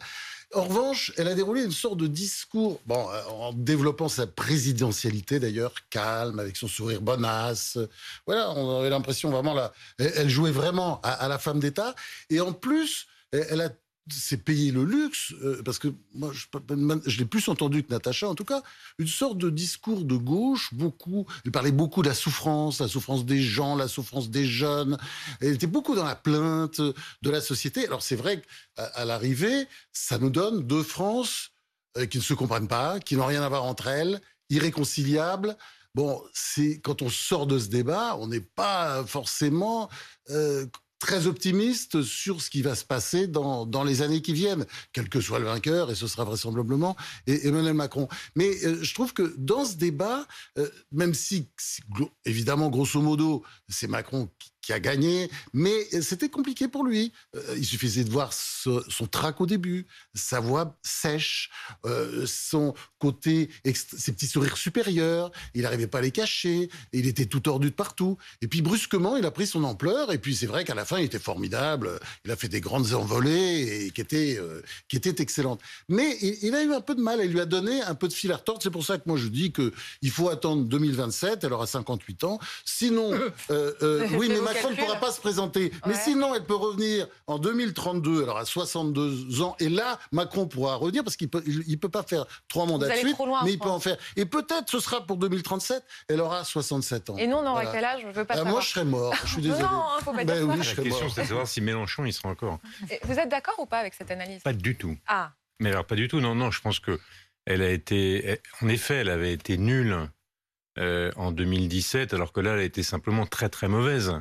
En 0.54 0.64
revanche, 0.64 1.12
elle 1.18 1.28
a 1.28 1.34
déroulé 1.34 1.62
une 1.62 1.72
sorte 1.72 1.98
de 1.98 2.06
discours, 2.06 2.80
bon, 2.86 3.10
euh, 3.10 3.22
en 3.24 3.52
développant 3.52 4.08
sa 4.08 4.26
présidentialité 4.26 5.38
d'ailleurs, 5.38 5.74
calme, 5.90 6.38
avec 6.38 6.56
son 6.56 6.68
sourire 6.68 7.02
bonasse. 7.02 7.78
Voilà, 8.26 8.50
on 8.52 8.80
avait 8.80 8.88
l'impression 8.88 9.30
vraiment 9.30 9.52
là, 9.52 9.72
elle 9.98 10.30
jouait 10.30 10.50
vraiment 10.50 11.00
à, 11.02 11.10
à 11.10 11.28
la 11.28 11.38
femme 11.38 11.60
d'État. 11.60 11.94
Et 12.30 12.40
en 12.40 12.52
plus, 12.52 13.08
elle 13.32 13.60
a 13.60 13.70
c'est 14.10 14.38
payer 14.38 14.70
le 14.70 14.84
luxe, 14.84 15.32
euh, 15.42 15.62
parce 15.62 15.78
que 15.78 15.88
moi, 16.14 16.30
je, 16.32 17.18
l'ai 17.18 17.24
plus 17.24 17.48
entendu 17.48 17.82
que 17.82 17.92
Natacha, 17.92 18.28
en 18.28 18.34
tout 18.34 18.44
cas, 18.44 18.62
une 18.98 19.06
sorte 19.06 19.38
de 19.38 19.50
discours 19.50 20.04
de 20.04 20.16
gauche, 20.16 20.72
beaucoup, 20.74 21.26
elle 21.44 21.52
parlait 21.52 21.72
beaucoup 21.72 22.02
de 22.02 22.08
la 22.08 22.14
souffrance, 22.14 22.80
la 22.80 22.88
souffrance 22.88 23.24
des 23.24 23.42
gens, 23.42 23.76
la 23.76 23.88
souffrance 23.88 24.30
des 24.30 24.46
jeunes, 24.46 24.98
elle 25.40 25.54
était 25.54 25.66
beaucoup 25.66 25.94
dans 25.94 26.04
la 26.04 26.16
plainte 26.16 26.80
de 26.80 27.30
la 27.30 27.40
société. 27.40 27.86
Alors 27.86 28.02
c'est 28.02 28.16
vrai 28.16 28.42
qu'à 28.76 29.04
l'arrivée, 29.04 29.66
ça 29.92 30.18
nous 30.18 30.30
donne 30.30 30.66
deux 30.66 30.82
France 30.82 31.50
euh, 31.96 32.06
qui 32.06 32.18
ne 32.18 32.22
se 32.22 32.34
comprennent 32.34 32.68
pas, 32.68 33.00
qui 33.00 33.16
n'ont 33.16 33.26
rien 33.26 33.42
à 33.42 33.48
voir 33.48 33.64
entre 33.64 33.86
elles, 33.86 34.20
irréconciliables. 34.50 35.56
Bon, 35.94 36.22
c'est 36.32 36.80
quand 36.80 37.02
on 37.02 37.08
sort 37.08 37.46
de 37.46 37.58
ce 37.58 37.68
débat, 37.68 38.16
on 38.18 38.28
n'est 38.28 38.40
pas 38.40 39.04
forcément 39.04 39.88
euh, 40.30 40.66
très 40.98 41.26
optimiste 41.26 42.02
sur 42.02 42.42
ce 42.42 42.50
qui 42.50 42.62
va 42.62 42.74
se 42.74 42.84
passer 42.84 43.26
dans, 43.26 43.66
dans 43.66 43.84
les 43.84 44.02
années 44.02 44.22
qui 44.22 44.32
viennent, 44.32 44.66
quel 44.92 45.08
que 45.08 45.20
soit 45.20 45.38
le 45.38 45.46
vainqueur, 45.46 45.90
et 45.90 45.94
ce 45.94 46.06
sera 46.06 46.24
vraisemblablement 46.24 46.96
Emmanuel 47.26 47.74
Macron. 47.74 48.08
Mais 48.34 48.50
euh, 48.64 48.82
je 48.82 48.94
trouve 48.94 49.12
que 49.12 49.34
dans 49.38 49.64
ce 49.64 49.76
débat, 49.76 50.26
euh, 50.58 50.68
même 50.92 51.14
si, 51.14 51.48
évidemment, 52.24 52.68
grosso 52.68 53.00
modo, 53.00 53.44
c'est 53.68 53.88
Macron 53.88 54.28
qui, 54.38 54.50
qui 54.68 54.74
a 54.74 54.80
gagné, 54.80 55.30
mais 55.54 55.86
c'était 56.02 56.28
compliqué 56.28 56.68
pour 56.68 56.84
lui. 56.84 57.10
Euh, 57.34 57.54
il 57.56 57.64
suffisait 57.64 58.04
de 58.04 58.10
voir 58.10 58.34
ce, 58.34 58.84
son 58.90 59.06
trac 59.06 59.40
au 59.40 59.46
début, 59.46 59.86
sa 60.12 60.40
voix 60.40 60.76
sèche, 60.82 61.48
euh, 61.86 62.26
son 62.26 62.74
côté, 62.98 63.48
ses 63.64 64.12
petits 64.12 64.26
sourires 64.26 64.58
supérieurs, 64.58 65.30
il 65.54 65.62
n'arrivait 65.62 65.86
pas 65.86 65.98
à 65.98 66.02
les 66.02 66.10
cacher, 66.10 66.68
il 66.92 67.06
était 67.06 67.24
tout 67.24 67.40
tordu 67.40 67.70
de 67.70 67.74
partout. 67.74 68.18
Et 68.42 68.46
puis 68.46 68.60
brusquement, 68.60 69.16
il 69.16 69.24
a 69.24 69.30
pris 69.30 69.46
son 69.46 69.64
ampleur, 69.64 70.12
et 70.12 70.18
puis 70.18 70.36
c'est 70.36 70.44
vrai 70.44 70.66
qu'à 70.66 70.74
la 70.74 70.84
fin, 70.84 70.98
il 70.98 71.06
était 71.06 71.18
formidable, 71.18 71.98
il 72.26 72.30
a 72.30 72.36
fait 72.36 72.48
des 72.48 72.60
grandes 72.60 72.92
envolées 72.92 73.86
et 73.86 73.90
qui 73.90 74.02
étaient, 74.02 74.36
euh, 74.38 74.60
qui 74.88 74.98
étaient 74.98 75.22
excellentes. 75.22 75.62
Mais 75.88 76.18
il, 76.20 76.36
il, 76.42 76.54
a 76.54 76.62
eu 76.62 76.74
un 76.74 76.82
peu 76.82 76.94
de 76.94 77.00
mal, 77.00 77.20
elle 77.22 77.30
lui 77.30 77.40
a 77.40 77.46
donné 77.46 77.80
un 77.80 77.94
peu 77.94 78.06
de 78.06 78.12
fil 78.12 78.30
à 78.32 78.36
retordre, 78.36 78.62
c'est 78.62 78.70
pour 78.70 78.84
ça 78.84 78.98
que 78.98 79.04
moi 79.06 79.16
je 79.16 79.28
dis 79.28 79.50
qu'il 79.50 80.10
faut 80.10 80.28
attendre 80.28 80.64
2027, 80.64 81.44
elle 81.44 81.54
aura 81.54 81.66
58 81.66 82.24
ans, 82.24 82.38
sinon, 82.66 83.12
oui, 83.48 84.28
mais 84.28 84.40
Macron 84.58 84.70
ne 84.70 84.76
pourra 84.76 84.96
pas 84.96 85.12
se 85.12 85.20
présenter. 85.20 85.72
Mais 85.86 85.94
sinon, 85.94 86.34
elle 86.34 86.44
peut 86.44 86.54
revenir 86.54 87.06
en 87.26 87.38
2032, 87.38 88.22
alors 88.22 88.38
à 88.38 88.44
62 88.44 89.42
ans. 89.42 89.56
Et 89.60 89.68
là, 89.68 89.98
Macron 90.12 90.46
pourra 90.46 90.76
revenir 90.76 91.04
parce 91.04 91.16
qu'il 91.16 91.28
peut, 91.28 91.42
il, 91.46 91.78
peut 91.78 91.88
pas 91.88 92.02
faire 92.02 92.26
trois 92.48 92.66
mandats 92.66 92.88
de 92.88 92.94
suite, 92.94 93.18
loin, 93.18 93.42
mais 93.44 93.52
il 93.52 93.58
peut 93.58 93.68
en 93.68 93.80
faire. 93.80 93.96
Et 94.16 94.24
peut-être 94.24 94.70
ce 94.70 94.80
sera 94.80 95.06
pour 95.06 95.16
2037. 95.16 95.82
Elle 96.08 96.20
aura 96.20 96.44
67 96.44 97.10
ans. 97.10 97.16
Et 97.16 97.26
nous, 97.26 97.36
on 97.36 97.40
aura 97.40 97.62
voilà. 97.62 97.72
quel 97.72 97.84
âge? 97.84 98.02
Je 98.02 98.08
veux 98.08 98.24
pas. 98.24 98.38
Euh, 98.38 98.44
moi, 98.44 98.60
je 98.60 98.68
serais 98.68 98.84
mort. 98.84 99.14
Je 99.24 99.32
suis 99.32 99.42
désolé. 99.42 99.62
non, 99.62 99.70
non, 99.70 99.84
faut 100.00 100.12
pas 100.12 100.24
ben, 100.24 100.46
dire 100.46 100.48
oui, 100.48 100.56
ça. 100.58 100.62
je 100.62 100.76
La 100.76 100.82
question, 100.82 101.08
c'est 101.08 101.22
de 101.22 101.26
savoir 101.26 101.48
si 101.48 101.60
Mélenchon, 101.60 102.04
il 102.04 102.12
sera 102.12 102.28
encore. 102.28 102.58
Et 102.90 102.98
vous 103.04 103.18
êtes 103.18 103.28
d'accord 103.28 103.58
ou 103.58 103.66
pas 103.66 103.78
avec 103.78 103.94
cette 103.94 104.10
analyse? 104.10 104.42
Pas 104.42 104.52
du 104.52 104.76
tout. 104.76 104.96
Ah. 105.06 105.32
Mais 105.60 105.70
alors, 105.70 105.84
pas 105.84 105.96
du 105.96 106.08
tout. 106.08 106.20
Non, 106.20 106.34
non, 106.34 106.50
je 106.50 106.60
pense 106.60 106.80
que 106.80 106.98
elle 107.46 107.62
a 107.62 107.70
été. 107.70 108.40
En 108.62 108.68
effet, 108.68 108.96
elle 108.96 109.10
avait 109.10 109.32
été 109.32 109.56
nulle 109.56 110.08
euh, 110.78 111.10
en 111.16 111.32
2017, 111.32 112.14
alors 112.14 112.32
que 112.32 112.40
là, 112.40 112.52
elle 112.52 112.60
a 112.60 112.64
été 112.64 112.84
simplement 112.84 113.26
très, 113.26 113.48
très 113.48 113.66
mauvaise 113.66 114.20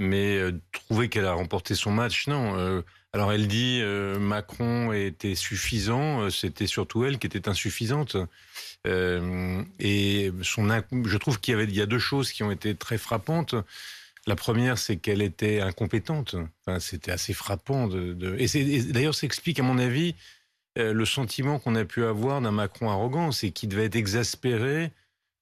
mais 0.00 0.38
euh, 0.38 0.58
trouver 0.72 1.08
qu'elle 1.08 1.26
a 1.26 1.34
remporté 1.34 1.74
son 1.74 1.92
match, 1.92 2.26
non. 2.26 2.58
Euh, 2.58 2.80
alors 3.12 3.32
elle 3.32 3.46
dit 3.46 3.80
euh, 3.82 4.18
Macron 4.18 4.92
était 4.92 5.34
suffisant, 5.34 6.30
c'était 6.30 6.66
surtout 6.66 7.04
elle 7.04 7.18
qui 7.18 7.26
était 7.26 7.48
insuffisante. 7.48 8.16
et 8.86 10.32
son, 10.42 10.82
je 11.04 11.16
trouve 11.18 11.38
qu'il 11.38 11.52
y 11.52 11.54
avait, 11.54 11.64
il 11.64 11.76
y 11.76 11.82
a 11.82 11.86
deux 11.86 11.98
choses 11.98 12.32
qui 12.32 12.42
ont 12.42 12.50
été 12.50 12.74
très 12.74 12.98
frappantes. 12.98 13.54
La 14.26 14.36
première, 14.36 14.78
c'est 14.78 14.96
qu'elle 14.96 15.22
était 15.22 15.60
incompétente. 15.60 16.36
C'était 16.78 17.10
assez 17.10 17.32
frappant. 17.32 17.88
Et 17.90 18.82
d'ailleurs, 18.92 19.14
ça 19.14 19.26
explique, 19.26 19.58
à 19.58 19.62
mon 19.62 19.78
avis, 19.78 20.14
le 20.76 21.04
sentiment 21.04 21.58
qu'on 21.58 21.74
a 21.74 21.84
pu 21.84 22.04
avoir 22.04 22.40
d'un 22.40 22.52
Macron 22.52 22.90
arrogant, 22.90 23.32
c'est 23.32 23.50
qu'il 23.50 23.70
devait 23.70 23.86
être 23.86 23.96
exaspéré 23.96 24.92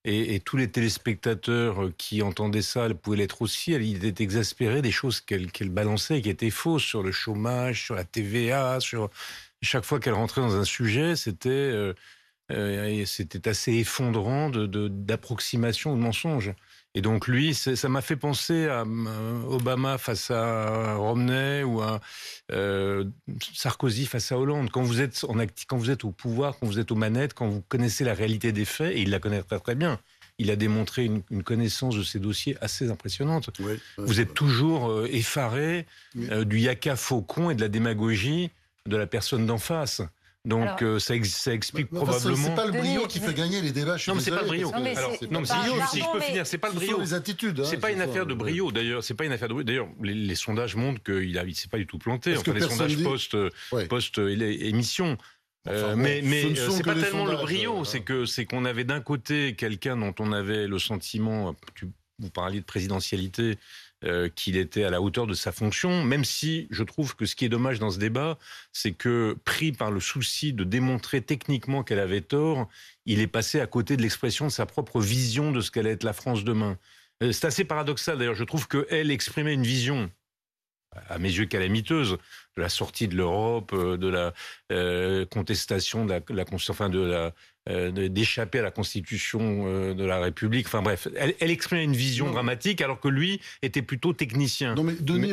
et, 0.04 0.40
tous 0.40 0.56
les 0.56 0.70
téléspectateurs 0.70 1.90
qui 1.98 2.22
entendaient 2.22 2.62
ça 2.62 2.88
pouvaient 2.94 3.18
l'être 3.18 3.42
aussi. 3.42 3.72
Elle 3.72 4.04
était 4.04 4.22
exaspérée 4.22 4.82
des 4.82 4.90
choses 4.90 5.20
qu'elle 5.20 5.50
qu 5.52 5.64
balançait, 5.68 6.22
qui 6.22 6.30
étaient 6.30 6.50
fausses 6.50 6.84
sur 6.84 7.02
le 7.02 7.12
chômage, 7.12 7.82
sur 7.84 7.94
la 7.94 8.04
TVA, 8.04 8.80
sur 8.80 9.10
chaque 9.62 9.84
fois 9.84 10.00
qu'elle 10.00 10.14
rentrait 10.14 10.40
dans 10.40 10.56
un 10.56 10.64
sujet, 10.64 11.16
c'était 11.16 11.48
euh, 11.50 11.92
euh, 12.52 13.04
assez 13.44 13.72
effondrant 13.74 14.50
d'approximation 14.50 15.90
de, 15.90 15.96
de, 15.96 15.98
ou 15.98 16.02
de 16.02 16.06
mensonge. 16.06 16.54
Et 16.94 17.02
donc 17.02 17.28
lui, 17.28 17.54
ça 17.54 17.88
m'a 17.88 18.00
fait 18.00 18.16
penser 18.16 18.66
à 18.66 18.80
euh, 18.80 19.42
Obama 19.48 19.98
face 19.98 20.30
à 20.30 20.94
Romney 20.94 21.62
ou 21.62 21.80
à 21.80 22.00
euh, 22.50 23.04
Sarkozy 23.54 24.06
face 24.06 24.32
à 24.32 24.38
Hollande. 24.38 24.70
Quand 24.70 24.82
vous 24.82 25.00
êtes 25.00 25.24
en 25.28 25.36
quand 25.68 25.76
vous 25.76 25.90
êtes 25.90 26.04
au 26.04 26.10
pouvoir, 26.10 26.58
quand 26.58 26.66
vous 26.66 26.78
êtes 26.78 26.90
aux 26.90 26.96
manettes, 26.96 27.34
quand 27.34 27.46
vous 27.46 27.62
connaissez 27.68 28.04
la 28.04 28.14
réalité 28.14 28.52
des 28.52 28.64
faits, 28.64 28.96
et 28.96 29.02
il 29.02 29.10
la 29.10 29.20
connaît 29.20 29.42
très 29.42 29.60
très 29.60 29.74
bien. 29.74 30.00
Il 30.38 30.50
a 30.50 30.56
démontré 30.56 31.04
une, 31.04 31.22
une 31.30 31.42
connaissance 31.42 31.96
de 31.96 32.02
ces 32.02 32.20
dossiers 32.20 32.56
assez 32.60 32.90
impressionnante. 32.90 33.50
Vous 33.98 34.20
êtes 34.20 34.34
toujours 34.34 34.88
euh, 34.88 35.08
effaré 35.10 35.84
euh, 36.30 36.44
du 36.44 36.58
yaka 36.60 36.96
faucon 36.96 37.50
et 37.50 37.54
de 37.54 37.60
la 37.60 37.68
démagogie 37.68 38.50
de 38.86 38.96
la 38.96 39.06
personne 39.06 39.46
d'en 39.46 39.58
face. 39.58 40.00
Donc 40.48 40.62
Alors, 40.62 40.78
euh, 40.82 40.98
ça, 40.98 41.14
ex 41.14 41.28
ça, 41.28 41.52
explique 41.52 41.92
bah, 41.92 42.00
probablement. 42.00 42.36
C'est 42.36 42.54
pas 42.54 42.64
le 42.64 42.72
brio 42.72 43.06
qui 43.06 43.20
fait 43.20 43.34
gagner 43.34 43.60
les 43.60 43.70
débats. 43.70 43.96
non, 44.08 44.14
mais 44.14 44.20
c'est 44.22 44.30
pas 44.30 44.40
le 44.40 44.48
brio. 44.48 44.70
Non, 44.70 44.80
mais 44.80 44.96
Alors, 44.96 45.10
non, 45.30 45.40
mais 45.42 45.46
pas, 45.46 45.60
brio, 45.60 45.74
si 45.90 46.00
je 46.00 46.10
peux 46.10 46.20
finir, 46.20 46.46
c'est 46.46 46.56
pas 46.56 46.68
le 46.70 46.74
brio. 46.74 46.98
les 46.98 47.12
attitudes. 47.12 47.60
Hein, 47.60 47.64
c'est 47.66 47.76
pas 47.76 47.90
une 47.90 48.00
affaire 48.00 48.24
de 48.24 48.32
brio. 48.32 48.72
D'ailleurs, 48.72 49.04
c'est 49.04 49.12
pas 49.12 49.26
une 49.26 49.32
affaire 49.32 49.48
de 49.48 49.52
brio. 49.52 49.64
D'ailleurs, 49.64 49.88
les, 50.02 50.14
les, 50.14 50.34
sondages 50.34 50.74
montrent 50.74 51.02
qu'il 51.02 51.36
a, 51.38 51.44
il 51.44 51.54
s'est 51.54 51.68
pas 51.68 51.76
du 51.76 51.86
tout 51.86 51.98
planté. 51.98 52.34
Enfin, 52.34 52.54
les 52.54 52.62
sondages 52.62 52.96
dit... 52.96 53.02
post, 53.02 53.36
ouais. 53.72 53.86
post 53.86 54.16
émission. 54.16 55.18
Euh, 55.66 55.94
mais 55.96 56.22
mais 56.24 56.54
c'est 56.54 56.82
pas 56.82 56.94
tellement 56.94 57.26
le 57.26 57.36
brio, 57.36 57.84
c'est 57.84 58.00
que 58.00 58.24
c'est 58.24 58.46
qu'on 58.46 58.64
avait 58.64 58.84
d'un 58.84 59.00
côté 59.00 59.54
quelqu'un 59.54 59.98
dont 59.98 60.14
on 60.18 60.32
avait 60.32 60.66
le 60.66 60.78
sentiment, 60.78 61.54
vous 62.18 62.30
parliez 62.30 62.60
de 62.60 62.64
présidentialité, 62.64 63.58
euh, 64.04 64.28
qu'il 64.28 64.56
était 64.56 64.84
à 64.84 64.90
la 64.90 65.02
hauteur 65.02 65.26
de 65.26 65.34
sa 65.34 65.50
fonction, 65.50 66.04
même 66.04 66.24
si 66.24 66.68
je 66.70 66.84
trouve 66.84 67.16
que 67.16 67.26
ce 67.26 67.34
qui 67.34 67.44
est 67.44 67.48
dommage 67.48 67.80
dans 67.80 67.90
ce 67.90 67.98
débat, 67.98 68.38
c'est 68.72 68.92
que 68.92 69.36
pris 69.44 69.72
par 69.72 69.90
le 69.90 69.98
souci 69.98 70.52
de 70.52 70.62
démontrer 70.62 71.20
techniquement 71.20 71.82
qu'elle 71.82 71.98
avait 71.98 72.20
tort, 72.20 72.68
il 73.06 73.18
est 73.18 73.26
passé 73.26 73.60
à 73.60 73.66
côté 73.66 73.96
de 73.96 74.02
l'expression 74.02 74.46
de 74.46 74.52
sa 74.52 74.66
propre 74.66 75.00
vision 75.00 75.50
de 75.50 75.60
ce 75.60 75.72
qu'allait 75.72 75.90
être 75.90 76.04
la 76.04 76.12
France 76.12 76.44
demain. 76.44 76.78
Euh, 77.24 77.32
c'est 77.32 77.46
assez 77.46 77.64
paradoxal 77.64 78.18
d'ailleurs, 78.18 78.36
je 78.36 78.44
trouve 78.44 78.68
qu'elle 78.68 79.10
exprimait 79.10 79.54
une 79.54 79.64
vision 79.64 80.08
à 81.08 81.18
mes 81.18 81.30
yeux 81.30 81.46
calamiteuse 81.46 82.18
de 82.56 82.62
la 82.62 82.68
sortie 82.68 83.08
de 83.08 83.16
l'Europe, 83.16 83.72
euh, 83.72 83.96
de 83.96 84.08
la 84.08 85.26
contestation 85.26 86.04
de 86.04 86.12
la, 86.12 86.20
de 86.20 86.34
la 86.34 86.44
d'échapper 87.68 88.60
à 88.60 88.62
la 88.62 88.70
constitution 88.70 89.64
euh, 89.66 89.94
de 89.94 90.04
la 90.04 90.18
République. 90.18 90.66
Enfin 90.66 90.82
bref, 90.82 91.08
elle, 91.16 91.34
elle 91.40 91.50
exprimait 91.50 91.84
une 91.84 91.96
vision 91.96 92.30
dramatique 92.30 92.80
alors 92.80 93.00
que 93.00 93.08
lui 93.08 93.40
était 93.62 93.82
plutôt 93.82 94.12
technicien. 94.12 94.74
Non 94.74 94.84
mais 94.84 94.94
Denis, 95.00 95.32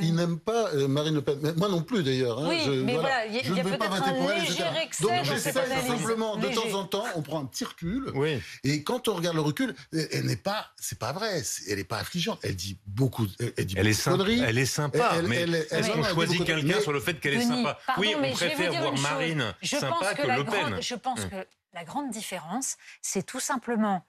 il, 0.00 0.14
n'aime 0.14 0.38
pas 0.38 0.70
euh, 0.74 0.88
Marine 0.88 1.14
Le 1.14 1.22
Pen. 1.22 1.54
Moi 1.56 1.68
non 1.68 1.82
plus 1.82 2.02
d'ailleurs. 2.02 2.38
Hein. 2.38 2.48
Oui, 2.48 2.58
je, 2.64 2.70
mais 2.70 2.94
voilà, 2.94 3.26
il 3.26 3.34
y 3.34 3.38
a, 3.38 3.42
y 3.42 3.60
a 3.60 3.62
peut-être 3.62 3.92
un 3.92 4.34
léger 4.34 4.62
excès 4.82 5.04
Donc 5.04 5.24
j'essaie 5.24 5.52
simplement, 5.52 6.36
de 6.36 6.48
temps 6.48 6.78
en 6.78 6.84
temps, 6.84 7.04
on 7.14 7.22
prend 7.22 7.40
un 7.40 7.46
petit 7.46 7.64
recul. 7.64 8.10
Oui. 8.14 8.40
Et 8.64 8.82
quand 8.82 9.08
on 9.08 9.14
regarde 9.14 9.36
le 9.36 9.42
recul, 9.42 9.74
elle 9.92 10.26
n'est 10.26 10.36
pas, 10.36 10.66
c'est 10.76 10.98
pas 10.98 11.12
vrai, 11.12 11.42
elle 11.68 11.76
n'est 11.76 11.84
pas 11.84 11.98
affligeante. 11.98 12.40
Elle 12.42 12.56
dit 12.56 12.78
beaucoup, 12.86 13.26
elle 13.56 13.66
dit 13.66 13.74
elle 13.78 13.86
est 13.86 13.92
sympa, 13.92 14.24
Elle 14.28 14.58
est 14.58 14.66
sympa, 14.66 15.22
mais 15.26 15.42
est-ce 15.70 15.90
qu'on 15.90 16.02
choisit 16.02 16.44
quelqu'un 16.44 16.80
sur 16.80 16.92
le 16.92 17.00
fait 17.00 17.20
qu'elle 17.20 17.34
est 17.34 17.40
sympa? 17.42 17.78
Oui, 17.98 18.14
on 18.16 18.32
préfère 18.32 18.72
voir 18.72 18.98
Marine 18.98 19.54
sympa 19.62 20.14
que 20.14 20.26
Le 20.26 20.44
Pen. 20.44 20.80
Je 20.80 20.94
pense 20.94 21.20
hum. 21.20 21.30
que 21.30 21.46
la 21.76 21.84
grande 21.84 22.10
différence, 22.10 22.78
c'est 23.02 23.24
tout 23.24 23.38
simplement 23.38 24.02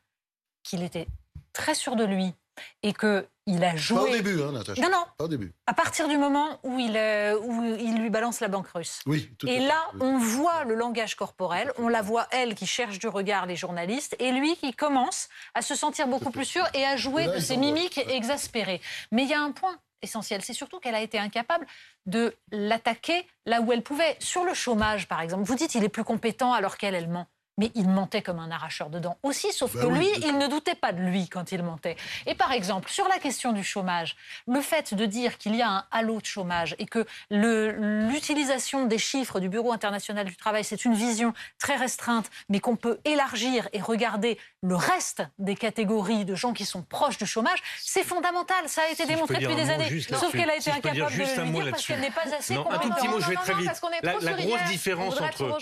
qu'il 0.63 0.83
était 0.83 1.07
très 1.51 1.75
sûr 1.75 1.97
de 1.97 2.05
lui 2.05 2.33
et 2.81 2.93
qu'il 2.93 3.63
a 3.63 3.75
joué. 3.75 3.97
Pas 3.97 4.03
au 4.03 4.09
début, 4.09 4.41
hein, 4.41 4.53
Natacha. 4.53 4.81
Non, 4.81 4.89
non. 4.89 5.03
Pas 5.17 5.25
au 5.25 5.27
début. 5.27 5.53
À 5.67 5.73
partir 5.73 6.07
du 6.07 6.17
moment 6.17 6.59
où 6.63 6.79
il, 6.79 6.95
euh, 6.95 7.37
où 7.39 7.63
il 7.63 7.99
lui 8.01 8.09
balance 8.09 8.39
la 8.39 8.47
banque 8.47 8.69
russe. 8.69 9.01
Oui, 9.05 9.29
tout 9.37 9.47
Et 9.47 9.59
là, 9.59 9.91
on 9.99 10.17
voit 10.17 10.63
le 10.63 10.75
langage 10.75 11.15
corporel, 11.15 11.71
on 11.77 11.89
la 11.89 12.01
voit, 12.01 12.27
elle, 12.31 12.55
qui 12.55 12.65
cherche 12.65 12.99
du 12.99 13.09
regard 13.09 13.45
les 13.45 13.57
journalistes, 13.57 14.15
et 14.19 14.31
lui 14.31 14.55
qui 14.55 14.73
commence 14.73 15.27
à 15.53 15.61
se 15.61 15.75
sentir 15.75 16.07
beaucoup 16.07 16.31
plus 16.31 16.45
sûr 16.45 16.65
et 16.73 16.85
à 16.85 16.95
jouer 16.95 17.27
de 17.27 17.39
ses 17.39 17.57
mimiques 17.57 17.97
exaspérées. 17.97 18.81
Mais 19.11 19.23
il 19.23 19.29
y 19.29 19.33
a 19.33 19.41
un 19.41 19.51
point 19.51 19.77
essentiel, 20.01 20.41
c'est 20.41 20.53
surtout 20.53 20.79
qu'elle 20.79 20.95
a 20.95 21.01
été 21.01 21.19
incapable 21.19 21.67
de 22.05 22.33
l'attaquer 22.51 23.27
là 23.45 23.61
où 23.61 23.73
elle 23.73 23.83
pouvait. 23.83 24.15
Sur 24.19 24.45
le 24.45 24.53
chômage, 24.53 25.07
par 25.07 25.21
exemple, 25.21 25.43
vous 25.43 25.55
dites 25.55 25.75
il 25.75 25.83
est 25.83 25.89
plus 25.89 26.05
compétent 26.05 26.53
alors 26.53 26.77
qu'elle, 26.77 26.95
elle 26.95 27.09
ment 27.09 27.27
mais 27.57 27.71
il 27.75 27.89
mentait 27.89 28.21
comme 28.21 28.39
un 28.39 28.51
arracheur 28.51 28.89
de 28.89 28.99
dents 28.99 29.17
aussi, 29.23 29.51
sauf 29.51 29.73
bah 29.73 29.81
que 29.81 29.87
lui, 29.87 30.07
il 30.21 30.37
ne 30.37 30.47
doutait 30.47 30.75
pas 30.75 30.93
de 30.93 31.01
lui 31.01 31.27
quand 31.27 31.51
il 31.51 31.63
mentait. 31.63 31.97
Et 32.25 32.35
par 32.35 32.51
exemple, 32.51 32.89
sur 32.89 33.07
la 33.07 33.17
question 33.17 33.51
du 33.51 33.63
chômage, 33.63 34.15
le 34.47 34.61
fait 34.61 34.93
de 34.93 35.05
dire 35.05 35.37
qu'il 35.37 35.55
y 35.55 35.61
a 35.61 35.69
un 35.69 35.85
halo 35.91 36.19
de 36.21 36.25
chômage 36.25 36.75
et 36.79 36.85
que 36.85 37.05
l'utilisation 37.29 38.85
des 38.85 38.97
chiffres 38.97 39.39
du 39.39 39.49
Bureau 39.49 39.71
international 39.71 40.25
du 40.25 40.35
travail, 40.35 40.63
c'est 40.63 40.85
une 40.85 40.93
vision 40.93 41.33
très 41.59 41.75
restreinte, 41.75 42.29
mais 42.49 42.59
qu'on 42.59 42.75
peut 42.75 42.99
élargir 43.05 43.67
et 43.73 43.81
regarder 43.81 44.37
le 44.61 44.75
reste 44.75 45.23
des 45.39 45.55
catégories 45.55 46.25
de 46.25 46.35
gens 46.35 46.53
qui 46.53 46.65
sont 46.65 46.83
proches 46.83 47.17
du 47.17 47.25
chômage, 47.25 47.59
c'est 47.79 48.03
fondamental. 48.03 48.67
Ça 48.67 48.81
a 48.87 48.91
été 48.91 49.05
démontré 49.05 49.39
depuis 49.39 49.55
des 49.55 49.69
années. 49.69 50.01
Sauf 50.01 50.31
qu'elle 50.31 50.49
a 50.49 50.55
été 50.55 50.71
incapable 50.71 51.11
de 51.11 51.41
le 51.41 51.51
dire 51.51 51.71
parce 51.71 51.85
qu'elle 51.85 52.01
n'est 52.01 52.11
pas 52.11 52.35
assez 52.37 52.55
non, 52.55 52.69
Un 52.69 52.77
tout 52.79 52.89
petit 52.91 53.07
mot, 53.07 53.19
je 53.19 53.29
vais 53.29 53.35
très 53.35 53.53
vite. 53.53 53.71
La, 54.03 54.33
grosse 54.33 54.63
différence 54.69 55.19
entre 55.21 55.57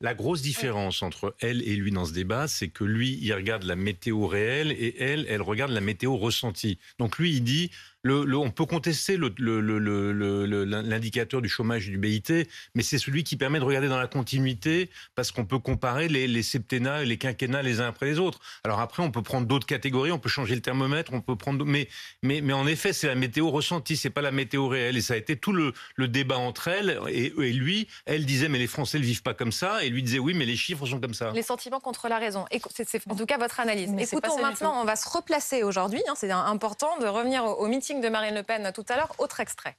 la 0.00 0.14
grosse 0.14 0.42
différence 0.42 1.02
entre 1.02 1.34
elle 1.40 1.62
et 1.62 1.76
lui 1.76 1.90
dans 1.90 2.04
ce 2.04 2.12
débat, 2.12 2.48
c'est 2.48 2.68
que 2.68 2.84
lui, 2.84 3.18
il 3.20 3.32
regarde 3.32 3.64
la 3.64 3.76
météo 3.76 4.26
réelle 4.26 4.72
et 4.72 5.02
elle, 5.02 5.26
elle 5.28 5.42
regarde 5.42 5.72
la 5.72 5.80
météo 5.80 6.16
ressentie. 6.16 6.78
Donc 6.98 7.18
lui, 7.18 7.32
il 7.36 7.42
dit 7.42 7.70
le, 8.02 8.36
on 8.36 8.50
peut 8.50 8.64
contester 8.64 9.18
l'indicateur 9.18 11.42
du 11.42 11.48
chômage 11.48 11.86
du 11.86 11.98
BIT, 11.98 12.46
mais 12.74 12.82
c'est 12.82 12.98
celui 12.98 13.24
qui 13.24 13.36
permet 13.36 13.58
de 13.58 13.64
regarder 13.64 13.88
dans 13.88 13.98
la 13.98 14.06
continuité 14.06 14.88
parce 15.14 15.32
qu'on 15.32 15.44
peut 15.44 15.58
comparer 15.58 16.08
les, 16.08 16.26
les, 16.26 16.42
septennats 16.42 17.02
et 17.02 17.06
les 17.06 17.18
quinquennats 17.18 17.62
les 17.62 17.80
uns 17.80 17.88
après 17.88 18.06
les 18.06 18.18
autres. 18.18 18.40
Alors 18.64 18.80
après, 18.80 19.02
on 19.02 19.10
peut 19.10 19.22
prendre 19.22 19.46
d'autres 19.46 19.66
catégories, 19.66 20.12
on 20.12 20.18
peut 20.18 20.30
changer 20.30 20.54
le 20.54 20.62
thermomètre, 20.62 21.12
on 21.12 21.20
peut 21.20 21.36
prendre, 21.36 21.64
mais 21.64 21.88
mais, 22.22 22.40
mais 22.40 22.52
en 22.52 22.66
effet, 22.66 22.92
c'est 22.92 23.06
la 23.06 23.14
météo 23.14 23.50
ressentie, 23.50 23.96
c'est 23.96 24.10
pas 24.10 24.22
la 24.22 24.30
météo 24.30 24.68
réelle, 24.68 24.96
et 24.96 25.02
ça 25.02 25.14
a 25.14 25.16
été 25.16 25.36
tout 25.36 25.52
le, 25.52 25.74
le 25.96 26.08
débat 26.08 26.38
entre 26.38 26.68
elles 26.68 26.98
et, 27.08 27.26
et, 27.26 27.52
lui. 27.52 27.88
Elle 28.06 28.24
disait 28.24 28.48
mais 28.48 28.58
les 28.58 28.66
Français 28.66 28.98
ne 28.98 29.04
vivent 29.04 29.22
pas 29.22 29.34
comme 29.34 29.52
ça, 29.52 29.84
et 29.84 29.90
lui 29.90 30.02
disait 30.02 30.18
oui 30.18 30.34
mais 30.34 30.46
les 30.46 30.56
chiffres 30.56 30.86
sont 30.86 31.00
comme 31.00 31.14
ça. 31.14 31.32
Les 31.32 31.42
sentiments 31.42 31.80
contre 31.80 32.08
la 32.08 32.18
raison. 32.18 32.46
C'est 32.74 33.06
en 33.08 33.14
tout 33.14 33.26
cas 33.26 33.38
votre 33.38 33.60
analyse. 33.60 33.92
Écoutons 33.98 34.40
maintenant, 34.40 34.80
on 34.80 34.84
va 34.84 34.96
se 34.96 35.08
replacer 35.08 35.62
aujourd'hui. 35.62 36.02
Hein, 36.08 36.14
c'est 36.16 36.30
important 36.30 36.98
de 36.98 37.06
revenir 37.06 37.44
au, 37.44 37.56
au 37.56 37.68
de 37.98 38.08
Marine 38.08 38.36
Le 38.36 38.44
Pen 38.44 38.70
tout 38.72 38.84
à 38.88 38.96
l'heure. 38.96 39.12
Autre 39.18 39.40
extrait. 39.40 39.76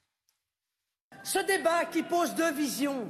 Ce 1.24 1.40
débat 1.40 1.86
qui 1.86 2.04
pose 2.04 2.36
deux 2.36 2.52
visions, 2.52 3.08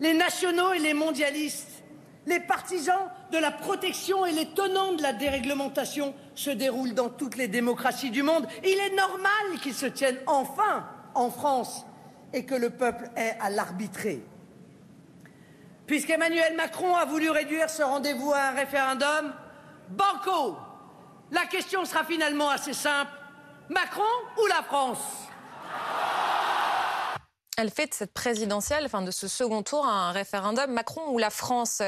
les 0.00 0.14
nationaux 0.14 0.72
et 0.72 0.78
les 0.78 0.94
mondialistes, 0.94 1.82
les 2.26 2.40
partisans 2.40 3.10
de 3.32 3.38
la 3.38 3.50
protection 3.50 4.24
et 4.24 4.32
les 4.32 4.46
tenants 4.46 4.92
de 4.92 5.02
la 5.02 5.12
déréglementation, 5.12 6.14
se 6.34 6.50
déroule 6.50 6.94
dans 6.94 7.10
toutes 7.10 7.36
les 7.36 7.48
démocraties 7.48 8.10
du 8.10 8.22
monde. 8.22 8.46
Il 8.62 8.78
est 8.78 8.96
normal 8.96 9.60
qu'il 9.62 9.74
se 9.74 9.86
tienne 9.86 10.16
enfin 10.26 10.88
en 11.14 11.30
France 11.30 11.84
et 12.32 12.46
que 12.46 12.54
le 12.54 12.70
peuple 12.70 13.10
ait 13.16 13.36
à 13.40 13.50
l'arbitrer. 13.50 14.22
Puisqu'Emmanuel 15.86 16.56
Macron 16.56 16.94
a 16.96 17.04
voulu 17.04 17.28
réduire 17.28 17.68
ce 17.68 17.82
rendez-vous 17.82 18.32
à 18.32 18.44
un 18.44 18.50
référendum, 18.52 19.34
banco 19.90 20.56
La 21.30 21.44
question 21.44 21.84
sera 21.84 22.04
finalement 22.04 22.48
assez 22.48 22.72
simple. 22.72 23.12
Macron 23.70 24.02
ou 24.42 24.46
la 24.46 24.62
France? 24.62 24.98
Elle 27.56 27.70
fait 27.70 27.86
de 27.86 27.94
cette 27.94 28.12
présidentielle, 28.12 28.84
enfin 28.84 29.00
de 29.00 29.10
ce 29.10 29.26
second 29.26 29.62
tour, 29.62 29.86
un 29.86 30.12
référendum. 30.12 30.70
Macron 30.70 31.08
ou 31.10 31.18
la 31.18 31.30
France? 31.30 31.80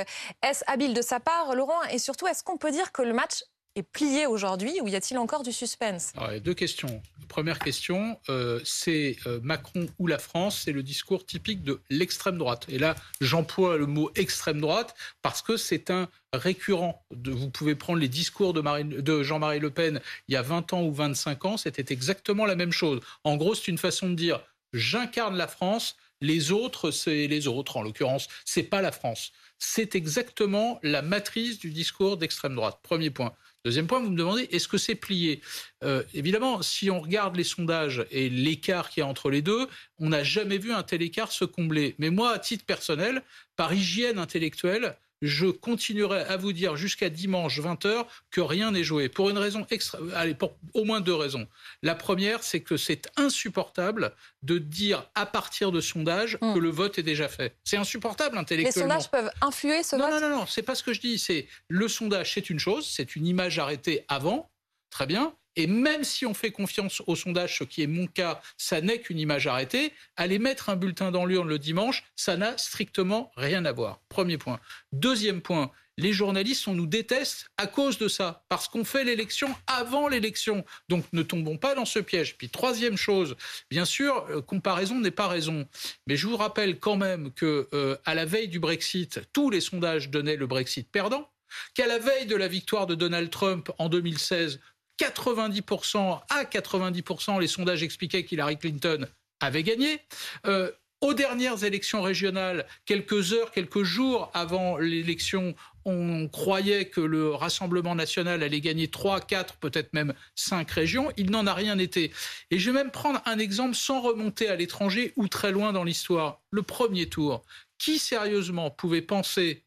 Est-ce 0.42 0.64
habile 0.68 0.95
de 0.95 1.02
sa 1.02 1.21
part, 1.21 1.54
Laurent 1.54 1.83
Et 1.90 1.99
surtout, 1.99 2.26
est-ce 2.28 2.42
qu'on 2.42 2.56
peut 2.56 2.71
dire 2.71 2.92
que 2.92 3.02
le 3.02 3.12
match 3.12 3.42
est 3.76 3.83
plié 3.83 4.26
aujourd'hui 4.26 4.80
ou 4.83 4.88
y 4.88 4.97
a-t-il 4.97 5.18
encore 5.18 5.42
du 5.42 5.52
suspense? 5.52 6.12
Deux 6.42 6.54
questions. 6.54 7.02
Première 7.28 7.59
question, 7.59 8.18
euh, 8.28 8.61
c'est 8.64 9.16
euh, 9.26 9.40
Macron 9.42 9.87
ou 9.99 10.06
la 10.06 10.18
France, 10.18 10.62
c'est 10.64 10.73
le 10.73 10.83
discours 10.83 11.26
typique 11.26 11.62
de 11.62 11.80
l'extrême 11.90 12.38
droite. 12.38 12.66
Et 12.68 12.78
là, 12.78 12.95
j'emploie 13.21 13.76
le 13.76 13.87
mot 13.87 14.11
extrême 14.14 14.61
droite 14.61 14.95
parce 15.23 15.42
que 15.42 15.56
c'est 15.56 15.90
un 15.90 16.09
récurrent. 16.33 17.04
Vous 17.11 17.50
pouvez 17.50 17.75
prendre 17.75 17.99
les 17.99 18.09
discours 18.09 18.54
de, 18.54 18.62
de 19.00 19.23
Jean-Marie 19.23 19.59
Le 19.59 19.71
Pen 19.71 20.00
il 20.28 20.35
y 20.35 20.37
a 20.37 20.42
20 20.42 20.73
ans 20.73 20.83
ou 20.83 20.92
25 20.92 21.45
ans, 21.45 21.56
c'était 21.56 21.92
exactement 21.92 22.47
la 22.47 22.56
même 22.56 22.73
chose. 22.73 23.00
En 23.25 23.37
gros, 23.37 23.54
c'est 23.54 23.68
une 23.68 23.78
façon 23.78 24.09
de 24.09 24.14
dire 24.14 24.40
j'incarne 24.73 25.37
la 25.37 25.49
France, 25.49 25.97
les 26.21 26.52
autres, 26.52 26.90
c'est 26.90 27.26
les 27.26 27.47
autres. 27.47 27.76
En 27.76 27.83
l'occurrence, 27.83 28.28
c'est 28.45 28.62
pas 28.62 28.80
la 28.80 28.92
France. 28.92 29.33
C'est 29.59 29.95
exactement 29.95 30.78
la 30.83 31.02
matrice 31.02 31.59
du 31.59 31.71
discours 31.71 32.16
d'extrême 32.16 32.54
droite. 32.54 32.78
Premier 32.83 33.11
point. 33.11 33.33
Deuxième 33.66 33.88
point, 33.88 33.99
vous 33.99 34.11
me 34.11 34.16
demandez, 34.16 34.49
est-ce 34.52 34.68
que 34.68 34.78
c'est 34.78 34.94
plié 34.94 35.40
euh, 35.82 36.04
Évidemment, 36.14 36.62
si 36.62 36.88
on 36.88 37.00
regarde 37.00 37.35
les 37.35 37.42
sondages 37.42 38.06
et 38.12 38.28
l'écart 38.28 38.90
qu'il 38.90 39.00
y 39.00 39.04
a 39.04 39.08
entre 39.08 39.28
les 39.28 39.42
deux, 39.42 39.66
on 39.99 40.11
n'a 40.11 40.23
jamais 40.23 40.56
vu 40.56 40.73
un 40.73 40.85
tel 40.85 41.02
écart 41.02 41.32
se 41.32 41.44
combler. 41.44 41.96
Mais 41.99 42.11
moi, 42.11 42.30
à 42.30 42.38
titre 42.38 42.64
personnel, 42.64 43.25
par 43.56 43.75
hygiène 43.75 44.20
intellectuelle, 44.20 44.96
je 45.26 45.47
continuerai 45.47 46.23
à 46.23 46.37
vous 46.37 46.52
dire 46.52 46.76
jusqu'à 46.76 47.09
dimanche 47.09 47.61
20h 47.61 48.06
que 48.30 48.40
rien 48.40 48.71
n'est 48.71 48.85
joué. 48.85 49.09
Pour 49.09 49.30
une 49.30 49.38
raison 49.38 49.66
extra... 49.71 49.99
Allez, 50.14 50.35
pour 50.35 50.56
au 50.75 50.85
moins 50.85 51.00
deux 51.00 51.14
raisons. 51.14 51.47
La 51.83 51.95
première, 51.95 52.42
c'est 52.42 52.61
que 52.61 52.76
c'est 52.76 53.11
insupportable 53.16 54.14
de 54.42 54.59
dire 54.59 55.09
à 55.14 55.26
partir 55.26 55.73
de 55.73 55.80
sondages 55.80 56.38
hmm. 56.40 56.54
que 56.54 56.59
le 56.59 56.71
vote 56.71 56.99
est 56.99 57.02
déjà 57.02 57.28
fait. 57.28 57.56
C'est 57.64 57.76
insupportable 57.76 58.38
intellectuellement. 58.38 58.95
Les 58.95 59.00
sondages 59.02 59.11
peuvent 59.11 59.30
influer 59.42 59.83
ce 59.83 59.97
vote 59.97 60.11
Non, 60.11 60.21
non, 60.21 60.28
non, 60.28 60.47
c'est 60.47 60.62
pas 60.62 60.75
ce 60.75 60.83
que 60.83 60.92
je 60.92 61.00
dis. 61.00 61.18
C'est 61.18 61.49
le 61.68 61.88
sondage, 61.88 62.35
c'est 62.35 62.50
une 62.50 62.59
chose, 62.59 62.88
c'est 62.88 63.16
une 63.16 63.26
image 63.26 63.59
arrêtée 63.59 64.04
avant, 64.09 64.50
très 64.90 65.06
bien. 65.06 65.35
Et 65.57 65.67
même 65.67 66.05
si 66.05 66.27
on 66.27 66.35
fait 66.35 66.51
confiance 66.51 67.03
au 67.07 67.17
sondage, 67.17 67.59
ce 67.59 67.65
qui 67.65 67.83
est 67.83 67.87
mon 67.87 68.07
cas, 68.07 68.41
ça 68.57 68.81
n'est 68.81 69.01
qu'une 69.01 69.19
image 69.19 69.47
arrêtée, 69.47 69.93
aller 70.17 70.39
mettre 70.39 70.69
un 70.69 70.77
bulletin 70.77 71.11
dans 71.11 71.25
l'urne 71.25 71.49
le 71.49 71.59
dimanche, 71.59 72.05
ça 72.15 72.37
n'a 72.37 72.57
strictement 72.59 73.33
rien 73.37 73.65
à 73.65 73.73
voir. 73.73 74.01
Premier 74.09 74.39
point. 74.39 74.61
Deuxième 74.93 75.41
point, 75.41 75.71
les 75.99 76.13
journalistes, 76.13 76.69
on 76.69 76.75
nous 76.75 76.87
déteste 76.87 77.47
à 77.57 77.67
cause 77.67 77.97
de 77.97 78.09
ça, 78.09 78.45
parce 78.49 78.69
qu'on 78.69 78.85
fait 78.85 79.05
l'élection 79.05 79.55
avant 79.67 80.09
l'élection. 80.09 80.65
Donc 80.89 81.05
ne 81.13 81.23
tombons 81.23 81.57
pas 81.57 81.75
dans 81.75 81.87
ce 81.87 81.99
piège. 81.99 82.37
Puis 82.37 82.51
troisième 82.51 82.97
chose, 82.97 83.37
bien 83.71 83.87
sûr, 83.87 84.27
euh, 84.29 84.43
comparaison 84.43 85.01
n'est 85.01 85.11
pas 85.11 85.29
raison. 85.29 85.67
Mais 86.07 86.17
je 86.17 86.27
vous 86.27 86.37
rappelle 86.37 86.79
quand 86.79 86.97
même 86.97 87.33
que 87.33 87.69
euh, 87.73 87.97
à 88.05 88.15
la 88.15 88.27
veille 88.27 88.49
du 88.49 88.61
Brexit, 88.61 89.21
tous 89.33 89.49
les 89.49 89.61
sondages 89.61 90.11
donnaient 90.11 90.37
le 90.37 90.47
Brexit 90.47 90.91
perdant 90.91 91.31
qu'à 91.75 91.87
la 91.87 91.99
veille 91.99 92.27
de 92.27 92.37
la 92.37 92.49
victoire 92.49 92.87
de 92.87 92.95
Donald 92.95 93.31
Trump 93.31 93.71
en 93.79 93.89
2016, 93.89 94.61
90% 94.99 96.21
à 96.31 96.45
90%, 96.45 97.41
les 97.41 97.47
sondages 97.47 97.83
expliquaient 97.83 98.25
qu'Hillary 98.25 98.59
Clinton 98.59 99.07
avait 99.41 99.62
gagné. 99.62 100.00
Euh, 100.47 100.71
aux 101.03 101.12
dernières 101.12 101.62
élections 101.62 102.00
régionales, 102.00 102.67
quelques 102.87 103.35
heures, 103.35 103.50
quelques 103.50 103.83
jours 103.83 104.31
avant 104.33 104.79
l'élection, 104.79 105.55
on 105.85 106.26
croyait 106.26 106.87
que 106.87 107.03
le 107.03 107.35
Rassemblement 107.35 107.95
national 107.95 108.43
allait 108.43 108.61
gagner 108.61 108.88
3, 108.88 109.21
4, 109.21 109.57
peut-être 109.57 109.93
même 109.93 110.15
5 110.35 110.69
régions. 110.71 111.12
Il 111.17 111.31
n'en 111.31 111.47
a 111.47 111.53
rien 111.53 111.79
été. 111.79 112.12
Et 112.50 112.59
je 112.59 112.71
vais 112.71 112.79
même 112.79 112.91
prendre 112.91 113.21
un 113.26 113.38
exemple 113.38 113.75
sans 113.75 114.00
remonter 114.00 114.49
à 114.49 114.57
l'étranger 114.57 115.12
ou 115.17 115.29
très 115.29 115.53
loin 115.53 115.73
dans 115.73 115.85
l'histoire. 115.85 116.41
Le 116.50 116.62
premier 116.62 117.09
tour. 117.09 117.45
Qui 117.79 117.99
sérieusement 117.99 118.71
pouvait 118.71 119.03
penser 119.03 119.65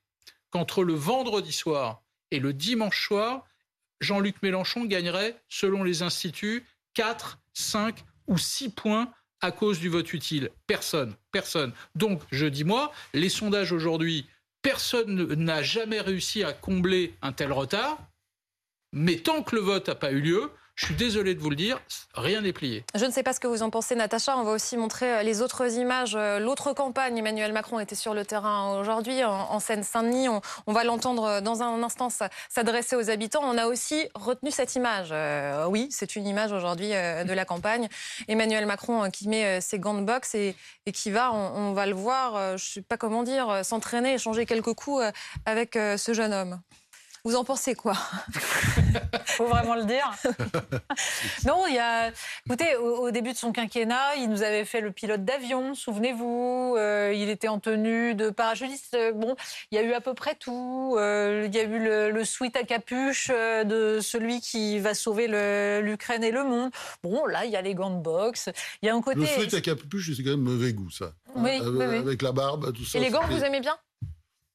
qu'entre 0.49 0.83
le 0.83 0.93
vendredi 0.93 1.53
soir 1.53 2.01
et 2.31 2.39
le 2.39 2.53
dimanche 2.53 3.07
soir, 3.07 3.45
Jean-Luc 3.99 4.41
Mélenchon 4.41 4.85
gagnerait, 4.85 5.41
selon 5.49 5.83
les 5.83 6.01
instituts, 6.01 6.65
4, 6.93 7.39
5 7.53 8.03
ou 8.27 8.37
6 8.37 8.69
points 8.69 9.11
à 9.41 9.51
cause 9.51 9.79
du 9.79 9.89
vote 9.89 10.13
utile 10.13 10.49
Personne, 10.67 11.15
personne. 11.31 11.73
Donc, 11.95 12.21
je 12.31 12.45
dis 12.45 12.63
moi, 12.63 12.91
les 13.13 13.29
sondages 13.29 13.71
aujourd'hui, 13.71 14.27
personne 14.61 15.33
n'a 15.33 15.61
jamais 15.61 16.01
réussi 16.01 16.43
à 16.43 16.53
combler 16.53 17.13
un 17.21 17.31
tel 17.31 17.51
retard. 17.51 17.97
Mais 18.91 19.17
tant 19.17 19.43
que 19.43 19.55
le 19.55 19.61
vote 19.61 19.87
n'a 19.87 19.95
pas 19.95 20.11
eu 20.11 20.21
lieu, 20.21 20.51
je 20.79 20.85
suis 20.85 20.95
désolé 20.95 21.35
de 21.35 21.41
vous 21.41 21.49
le 21.49 21.57
dire, 21.57 21.81
rien 22.15 22.39
n'est 22.39 22.53
plié. 22.53 22.85
Je 22.95 23.03
ne 23.03 23.11
sais 23.11 23.21
pas 23.21 23.33
ce 23.33 23.41
que 23.41 23.47
vous 23.47 23.63
en 23.63 23.69
pensez, 23.69 23.95
Natacha. 23.95 24.37
On 24.37 24.43
va 24.43 24.51
aussi 24.51 24.77
montrer 24.77 25.17
euh, 25.17 25.23
les 25.23 25.41
autres 25.41 25.77
images. 25.77 26.13
Euh, 26.15 26.39
l'autre 26.39 26.71
campagne, 26.71 27.17
Emmanuel 27.17 27.51
Macron 27.51 27.81
était 27.81 27.95
sur 27.95 28.13
le 28.13 28.23
terrain 28.23 28.79
aujourd'hui, 28.79 29.25
en, 29.25 29.59
Seine-Saint-Denis. 29.59 30.29
On, 30.29 30.71
va 30.71 30.85
l'entendre 30.85 31.23
euh, 31.25 31.41
dans 31.41 31.63
un 31.63 31.83
instant 31.83 32.07
s'adresser 32.47 32.95
aux 32.95 33.09
habitants. 33.09 33.41
On 33.43 33.57
a 33.57 33.65
aussi 33.65 34.07
retenu 34.15 34.51
cette 34.51 34.73
image. 34.75 35.13
oui, 35.67 35.89
c'est 35.91 36.15
une 36.15 36.25
image 36.25 36.53
aujourd'hui 36.53 36.91
de 36.91 37.33
la 37.33 37.43
campagne. 37.43 37.89
Emmanuel 38.29 38.65
Macron 38.65 39.09
qui 39.11 39.27
met 39.27 39.59
ses 39.59 39.79
gants 39.79 39.95
de 39.95 40.05
boxe 40.05 40.33
et, 40.33 40.55
qui 40.93 41.11
va, 41.11 41.33
on, 41.33 41.73
va 41.73 41.87
le 41.87 41.93
voir, 41.93 42.57
je 42.57 42.63
ne 42.63 42.73
sais 42.75 42.81
pas 42.81 42.95
comment 42.95 43.23
dire, 43.23 43.65
s'entraîner, 43.65 44.13
échanger 44.13 44.45
quelques 44.45 44.73
coups 44.73 45.03
avec 45.45 45.73
ce 45.73 46.13
jeune 46.13 46.33
homme. 46.33 46.61
Vous 47.25 47.35
en 47.35 47.43
pensez 47.43 47.75
quoi? 47.75 47.97
Faut 49.39 49.45
vraiment 49.45 49.75
le 49.75 49.85
dire. 49.85 50.11
non, 51.45 51.65
il 51.65 51.75
y 51.75 51.79
a. 51.79 52.11
Écoutez, 52.45 52.75
au, 52.75 53.09
début 53.09 53.31
de 53.31 53.37
son 53.37 53.53
quinquennat, 53.53 54.17
il 54.17 54.29
nous 54.29 54.43
avait 54.43 54.65
fait 54.65 54.81
le 54.81 54.91
pilote 54.91 55.23
d'avion, 55.23 55.75
souvenez-vous. 55.75 56.75
Euh, 56.77 57.13
il 57.15 57.29
était 57.29 57.47
en 57.47 57.57
tenue 57.57 58.15
de 58.15 58.31
parachutiste. 58.31 58.97
Bon, 59.15 59.37
il 59.71 59.75
y 59.75 59.77
a 59.77 59.81
eu 59.83 59.93
à 59.93 60.01
peu 60.01 60.13
près 60.13 60.35
tout. 60.35 60.95
Euh, 60.97 61.45
il 61.47 61.55
y 61.55 61.57
a 61.57 61.63
eu 61.63 61.79
le, 61.79 62.11
le 62.11 62.25
sweat 62.25 62.57
à 62.57 62.63
capuche 62.63 63.31
euh, 63.33 63.63
de 63.63 64.01
celui 64.01 64.41
qui 64.41 64.77
va 64.79 64.93
sauver 64.93 65.27
l'Ukraine 65.81 66.25
et 66.25 66.31
le 66.31 66.43
monde. 66.43 66.71
Bon, 67.01 67.25
là, 67.25 67.45
il 67.45 67.51
y 67.51 67.55
a 67.55 67.61
les 67.61 67.75
gants 67.75 67.95
de 67.95 68.01
boxe. 68.01 68.49
Il 68.81 68.87
y 68.87 68.89
a 68.89 68.93
un 68.93 69.01
côté. 69.01 69.21
Le 69.21 69.25
sweat 69.25 69.53
à 69.53 69.61
capuche, 69.61 70.17
c'est 70.17 70.21
quand 70.21 70.31
même 70.31 70.41
mauvais 70.41 70.73
goût, 70.73 70.89
ça. 70.89 71.13
Oui, 71.35 71.61
oui, 71.61 71.85
oui. 71.87 71.95
Avec 71.95 72.21
la 72.23 72.33
barbe, 72.33 72.73
tout 72.73 72.83
ça. 72.83 72.99
Et 72.99 73.01
les 73.01 73.09
gants, 73.09 73.25
vous 73.29 73.41
aimez 73.41 73.61
bien? 73.61 73.77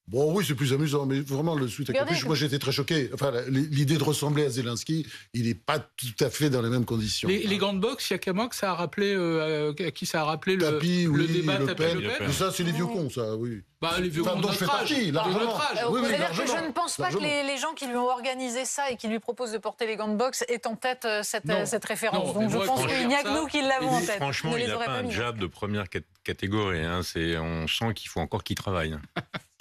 Bon, 0.06 0.34
oui, 0.34 0.44
c'est 0.46 0.54
plus 0.54 0.74
amusant, 0.74 1.06
mais 1.06 1.20
vraiment, 1.20 1.54
le 1.54 1.66
suite 1.66 1.88
à 1.88 1.94
capuche, 1.94 2.26
moi 2.26 2.34
j'étais 2.34 2.58
très 2.58 2.72
choqué. 2.72 3.08
Enfin, 3.14 3.32
l'idée 3.48 3.96
de 3.96 4.04
ressembler 4.04 4.44
à 4.44 4.50
Zelensky, 4.50 5.06
il 5.32 5.46
n'est 5.46 5.54
pas 5.54 5.78
tout 5.78 6.24
à 6.24 6.28
fait 6.28 6.50
dans 6.50 6.60
les 6.60 6.68
mêmes 6.68 6.84
conditions. 6.84 7.26
Les, 7.26 7.44
les 7.44 7.56
gants 7.56 7.72
de 7.72 7.78
boxe, 7.78 8.10
il 8.10 8.20
y 8.26 8.30
a 8.30 8.48
ça 8.52 8.72
a 8.72 8.74
rappelé, 8.74 9.14
euh, 9.14 9.72
à 9.78 9.90
qui 9.90 10.04
ça 10.04 10.20
a 10.20 10.24
rappelé 10.24 10.56
le, 10.56 10.78
le 10.78 11.26
débat 11.26 11.58
le 11.58 11.74
Pen. 11.74 12.02
Mais 12.20 12.32
ça, 12.32 12.52
c'est 12.52 12.64
les 12.64 12.72
vieux 12.72 12.84
cons, 12.84 13.08
ça, 13.08 13.34
oui. 13.36 13.62
Bah, 13.80 13.94
les 13.98 14.10
vieux 14.10 14.22
cons 14.22 14.40
dont 14.40 14.52
je 14.52 14.58
fais 14.58 14.66
partie, 14.66 15.10
largement. 15.10 15.58
Oui, 15.90 16.00
oui, 16.02 16.10
je 16.10 16.66
ne 16.66 16.72
pense 16.72 16.96
pas 16.96 17.10
que 17.10 17.18
les, 17.18 17.56
gens 17.56 17.72
qui 17.72 17.86
lui 17.86 17.96
ont 17.96 18.08
organisé 18.08 18.66
ça 18.66 18.90
et 18.90 18.96
qui 18.96 19.08
lui 19.08 19.20
proposent 19.20 19.52
de 19.52 19.58
porter 19.58 19.86
les 19.86 19.96
gants 19.96 20.08
de 20.08 20.16
boxe 20.16 20.44
aient 20.48 20.66
en 20.66 20.76
tête 20.76 21.04
euh, 21.06 21.22
cette, 21.22 21.48
euh, 21.48 21.64
cette 21.64 21.84
référence. 21.84 22.34
Donc 22.34 22.50
je 22.50 22.58
pense 22.58 22.86
qu'il 22.86 23.08
n'y 23.08 23.14
a 23.14 23.22
que 23.22 23.40
nous 23.40 23.46
qui 23.46 23.62
l'avons 23.62 23.90
en 23.90 24.00
tête. 24.00 24.16
Franchement, 24.16 24.54
il 24.56 24.66
n'a 24.66 24.76
pas 24.76 24.90
un 24.90 25.08
jab 25.08 25.38
de 25.38 25.46
première 25.46 25.86
catégorie. 26.24 26.84
Hein. 26.84 27.00
On 27.40 27.66
sent 27.66 27.94
qu'il 27.94 28.10
faut 28.10 28.20
encore 28.20 28.44
qu'il 28.44 28.56
travaille. 28.56 28.96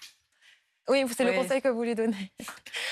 Oui, 0.89 1.03
c'est 1.15 1.23
le 1.23 1.33
conseil 1.33 1.61
que 1.61 1.69
vous 1.69 1.83
lui 1.83 1.95
donnez. 1.95 2.31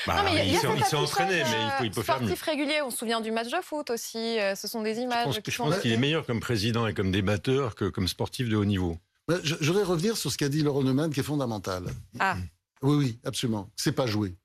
Bah, 0.08 0.24
mais 0.26 0.48
il, 0.48 0.58
s'est 0.58 0.96
entraîné, 0.96 1.44
mais 1.44 1.58
il, 1.82 1.86
il 1.86 1.92
peut 1.92 2.02
faire 2.02 2.16
sportif 2.16 2.42
régulier. 2.42 2.82
On 2.82 2.90
se 2.90 2.98
souvient 2.98 3.22
du 3.22 3.30
match 3.30 3.50
de 3.50 3.62
foot 3.62 3.92
aussi. 3.92 4.40
Euh, 4.40 4.56
ce 4.56 4.68
sont 4.68 4.82
des 4.82 4.98
images. 4.98 5.40
Je 5.46 5.58
pense, 5.58 5.78
qu'il 5.78 5.92
est 5.92 5.98
meilleur 5.98 6.26
comme 6.26 6.40
président 6.40 6.88
et 6.88 6.96
comme 6.96 7.12
débatteur 7.12 7.76
que 7.76 7.86
comme 7.86 8.08
sportif 8.08 8.50
de 8.50 8.56
haut 8.56 8.66
niveau. 8.66 8.98
Je, 9.44 9.54
voudrais 9.64 9.84
revenir 9.84 10.18
sur 10.18 10.32
ce 10.32 10.40
qu'a 10.40 10.50
dit 10.50 10.64
Laurent 10.64 10.82
Neumann, 10.82 11.12
qui 11.14 11.20
est 11.20 11.24
fondamental. 11.24 11.84
Ah. 12.20 12.36
Oui, 12.82 12.96
oui, 12.98 13.20
absolument. 13.24 13.70
C'est 13.76 13.92
pas 13.92 14.08
joué. 14.08 14.36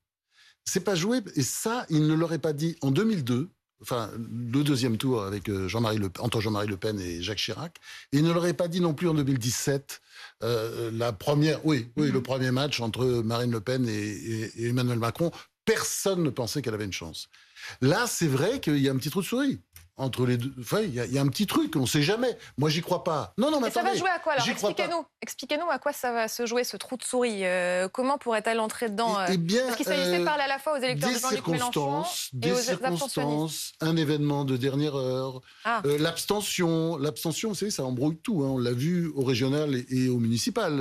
C'est 0.63 0.81
pas 0.83 0.93
joué, 0.93 1.21
et 1.35 1.41
ça, 1.41 1.87
il 1.89 2.05
ne 2.05 2.13
l'aurait 2.13 2.37
pas 2.37 2.53
dit 2.53 2.77
en 2.81 2.91
2002 2.91 3.49
enfin 3.81 4.09
le 4.17 4.63
deuxième 4.63 4.97
tour 4.97 5.23
avec 5.23 5.49
euh, 5.49 5.67
Jean-Marie 5.67 5.97
Le, 5.97 6.09
entre 6.19 6.41
Jean-Marie 6.41 6.67
Le 6.67 6.77
Pen 6.77 6.99
et 6.99 7.21
Jacques 7.21 7.37
Chirac. 7.37 7.77
Et 8.11 8.17
il 8.17 8.23
ne 8.23 8.31
l'aurait 8.31 8.53
pas 8.53 8.67
dit 8.67 8.81
non 8.81 8.93
plus 8.93 9.07
en 9.07 9.13
2017, 9.13 10.01
euh, 10.43 10.91
la 10.93 11.13
première, 11.13 11.65
oui, 11.65 11.89
oui, 11.97 12.11
le 12.11 12.21
premier 12.21 12.51
match 12.51 12.79
entre 12.79 13.05
Marine 13.23 13.51
Le 13.51 13.61
Pen 13.61 13.87
et, 13.87 13.91
et 13.91 14.67
Emmanuel 14.67 14.99
Macron. 14.99 15.31
Personne 15.65 16.23
ne 16.23 16.29
pensait 16.29 16.61
qu'elle 16.61 16.73
avait 16.73 16.85
une 16.85 16.93
chance. 16.93 17.27
Là, 17.81 18.05
c'est 18.07 18.27
vrai 18.27 18.59
qu'il 18.59 18.77
y 18.77 18.87
a 18.87 18.91
un 18.91 18.97
petit 18.97 19.09
trou 19.09 19.21
de 19.21 19.25
souris 19.25 19.59
entre 19.97 20.27
les 20.27 20.37
deux. 20.37 20.53
Enfin, 20.59 20.81
il 20.81 20.93
y, 20.93 21.17
a 21.17 21.21
un 21.21 21.27
petit 21.27 21.47
truc, 21.47 21.75
on 21.75 21.81
ne 21.81 21.85
sait 21.87 22.03
jamais. 22.03 22.37
Moi, 22.57 22.69
j'y 22.69 22.81
crois 22.81 23.03
pas. 23.03 23.33
Non, 23.37 23.49
non, 23.49 23.59
mais 23.59 23.71
ça 23.71 23.81
va 23.81 23.95
jouer 23.95 24.09
à 24.09 24.19
quoi 24.19 24.33
alors 24.33 24.47
Expliquez-nous. 24.47 25.05
Expliquez-nous 25.21 25.69
à 25.69 25.79
quoi 25.79 25.91
ça 25.91 26.11
va 26.11 26.27
se 26.27 26.45
jouer 26.45 26.63
ce 26.63 26.77
trou 26.77 26.97
de 26.97 27.03
souris. 27.03 27.45
Euh, 27.45 27.87
comment 27.91 28.19
pourrait-elle 28.19 28.59
entrer 28.59 28.89
dedans 28.89 29.17
eh, 29.27 29.33
eh 29.33 29.37
bien, 29.37 29.63
Parce 29.65 29.75
qu'il 29.75 29.85
s'agissait 29.85 30.19
de 30.19 30.23
parler 30.23 30.43
à 30.43 30.47
la 30.47 30.59
fois 30.59 30.77
aux 30.77 30.81
électeurs 30.81 31.09
de 31.09 31.17
Jean-Luc 31.17 31.47
Mélenchon 31.47 32.03
des 32.33 32.55
circonstances, 32.55 33.73
un 33.81 33.97
événement 33.97 34.45
de 34.45 34.55
dernière 34.55 34.95
heure, 34.95 35.41
ah. 35.65 35.81
euh, 35.85 35.97
l'abstention. 35.97 36.97
L'abstention, 36.97 37.49
vous 37.49 37.55
savez, 37.55 37.71
ça 37.71 37.83
embrouille 37.83 38.17
tout. 38.17 38.43
Hein. 38.43 38.49
On 38.49 38.57
l'a 38.59 38.73
vu 38.73 39.11
au 39.15 39.23
régional 39.23 39.83
et, 39.89 40.09
au 40.09 40.19
municipal. 40.19 40.79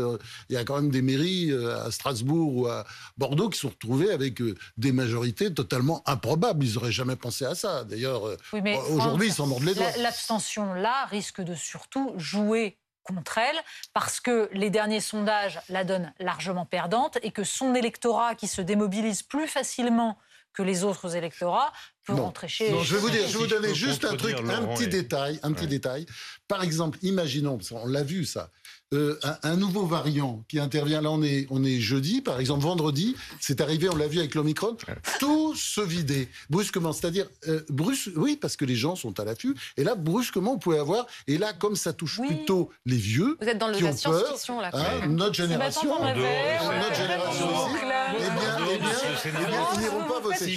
Il 0.50 0.54
y 0.54 0.58
a 0.58 0.64
quand 0.64 0.76
même 0.76 0.90
des 0.90 1.02
mairies 1.02 1.50
euh, 1.50 1.86
à 1.86 1.90
Strasbourg 1.90 2.54
ou 2.54 2.66
à 2.66 2.84
Bordeaux 3.16 3.48
qui 3.48 3.58
sont 3.58 3.70
retrouvées 3.70 4.10
avec 4.10 4.42
des 4.76 4.92
majorités 4.92 5.52
totalement 5.54 6.02
improbables. 6.04 6.64
Ils 6.64 6.74
n'auraient 6.74 6.92
jamais 6.92 7.16
pensé 7.16 7.46
à 7.46 7.54
ça. 7.54 7.84
D'ailleurs, 7.84 8.22
oui, 8.52 8.60
aujourd'hui, 9.06 9.28
ils 9.28 9.34
s'en 9.34 9.46
mordent 9.46 9.64
les 9.64 9.74
doigts. 9.74 9.90
L'abstention, 9.98 10.74
là, 10.74 11.06
risque 11.06 11.40
de 11.40 11.54
surtout 11.54 12.12
jouer 12.16 12.78
contre 13.02 13.38
elle, 13.38 13.56
parce 13.94 14.20
que 14.20 14.48
les 14.52 14.68
derniers 14.68 15.00
sondages 15.00 15.60
la 15.68 15.84
donnent 15.84 16.12
largement 16.18 16.66
perdante 16.66 17.18
et 17.22 17.30
que 17.30 17.44
son 17.44 17.74
électorat, 17.74 18.34
qui 18.34 18.48
se 18.48 18.60
démobilise 18.60 19.22
plus 19.22 19.46
facilement 19.46 20.18
que 20.52 20.62
les 20.62 20.84
autres 20.84 21.14
électorats, 21.14 21.72
peut 22.04 22.14
rentrer 22.14 22.48
chez. 22.48 22.70
Non, 22.70 22.82
je 22.82 22.94
vais 22.94 23.00
vous 23.00 23.10
dire, 23.10 23.28
je 23.28 23.32
vais 23.34 23.44
vous 23.44 23.46
donner 23.46 23.74
juste 23.74 24.04
un 24.04 24.16
truc, 24.16 24.36
un 24.40 24.66
petit 24.74 24.88
détail, 24.88 25.38
un 25.42 25.52
petit 25.52 25.66
détail. 25.66 26.06
Par 26.48 26.62
exemple, 26.62 26.98
imaginons, 27.02 27.58
on 27.72 27.86
l'a 27.86 28.02
vu 28.02 28.24
ça, 28.24 28.50
euh, 28.94 29.18
un, 29.42 29.56
nouveau 29.56 29.84
variant 29.84 30.44
qui 30.48 30.60
intervient. 30.60 31.00
Là, 31.00 31.10
on 31.10 31.22
est, 31.22 31.46
on 31.50 31.64
est 31.64 31.80
jeudi, 31.80 32.20
par 32.20 32.38
exemple, 32.38 32.62
vendredi, 32.62 33.16
c'est 33.40 33.60
arrivé, 33.60 33.88
on 33.88 33.96
l'a 33.96 34.06
vu 34.06 34.18
avec 34.18 34.34
l'Omicron, 34.34 34.76
tout 35.18 35.54
se 35.56 35.80
vidait 35.80 36.28
brusquement. 36.50 36.92
C'est-à-dire, 36.92 37.26
euh, 37.48 37.62
brusque, 37.68 38.12
oui, 38.14 38.36
parce 38.36 38.56
que 38.56 38.64
les 38.64 38.76
gens 38.76 38.94
sont 38.94 39.18
à 39.18 39.24
l'affût. 39.24 39.56
Et 39.76 39.82
là, 39.82 39.96
brusquement, 39.96 40.52
on 40.52 40.58
pouvait 40.58 40.78
avoir. 40.78 41.06
Et 41.26 41.36
là, 41.36 41.52
comme 41.52 41.74
ça 41.74 41.92
touche 41.92 42.20
plutôt 42.20 42.70
les 42.84 42.96
vieux, 42.96 43.36
Vous 43.40 43.48
êtes 43.48 43.58
dans 43.58 43.68
le 43.68 43.76
qui 43.76 43.84
ont 43.84 43.94
peur, 43.94 44.34
là, 44.60 44.70
hein, 44.72 45.06
notre 45.08 45.34
génération, 45.34 45.90
notre 46.00 46.94
génération 46.94 47.48
aussi, 47.48 47.76
eh 47.76 48.20
bien, 48.20 48.56
eh 48.72 48.78
bien, 48.78 48.90
eh 49.24 49.28
bien, 49.28 49.66
ils 49.74 49.80
n'iront 49.80 50.04
pas 50.04 50.20
voter. 50.20 50.54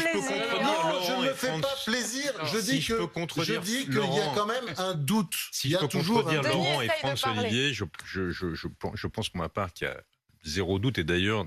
Non, 0.61 1.01
je 1.01 1.13
ne 1.13 1.27
me 1.27 1.33
fais 1.33 1.59
pas 1.59 1.75
plaisir. 1.85 2.33
Je 2.53 2.59
dis 2.59 2.79
que 2.85 3.43
je 3.43 3.59
dis 3.59 3.85
qu'il 3.85 3.95
y 3.95 4.19
a 4.19 4.33
quand 4.35 4.45
même 4.45 4.65
un 4.77 4.93
doute. 4.93 5.33
Si 5.51 5.69
il 5.69 5.71
y 5.71 5.75
a 5.75 5.87
toujours 5.87 6.27
un 6.29 6.41
Laurent 6.41 6.81
et 6.81 6.89
François 6.99 7.31
Olivier, 7.31 7.73
je 7.73 7.85
je, 8.05 8.18
pense 9.07 9.29
pour 9.29 9.41
ma 9.41 9.49
part 9.49 9.73
qu'il 9.73 9.87
y 9.87 9.89
a 9.89 10.01
zéro 10.43 10.79
doute. 10.79 10.97
Et 10.97 11.03
d'ailleurs, 11.03 11.45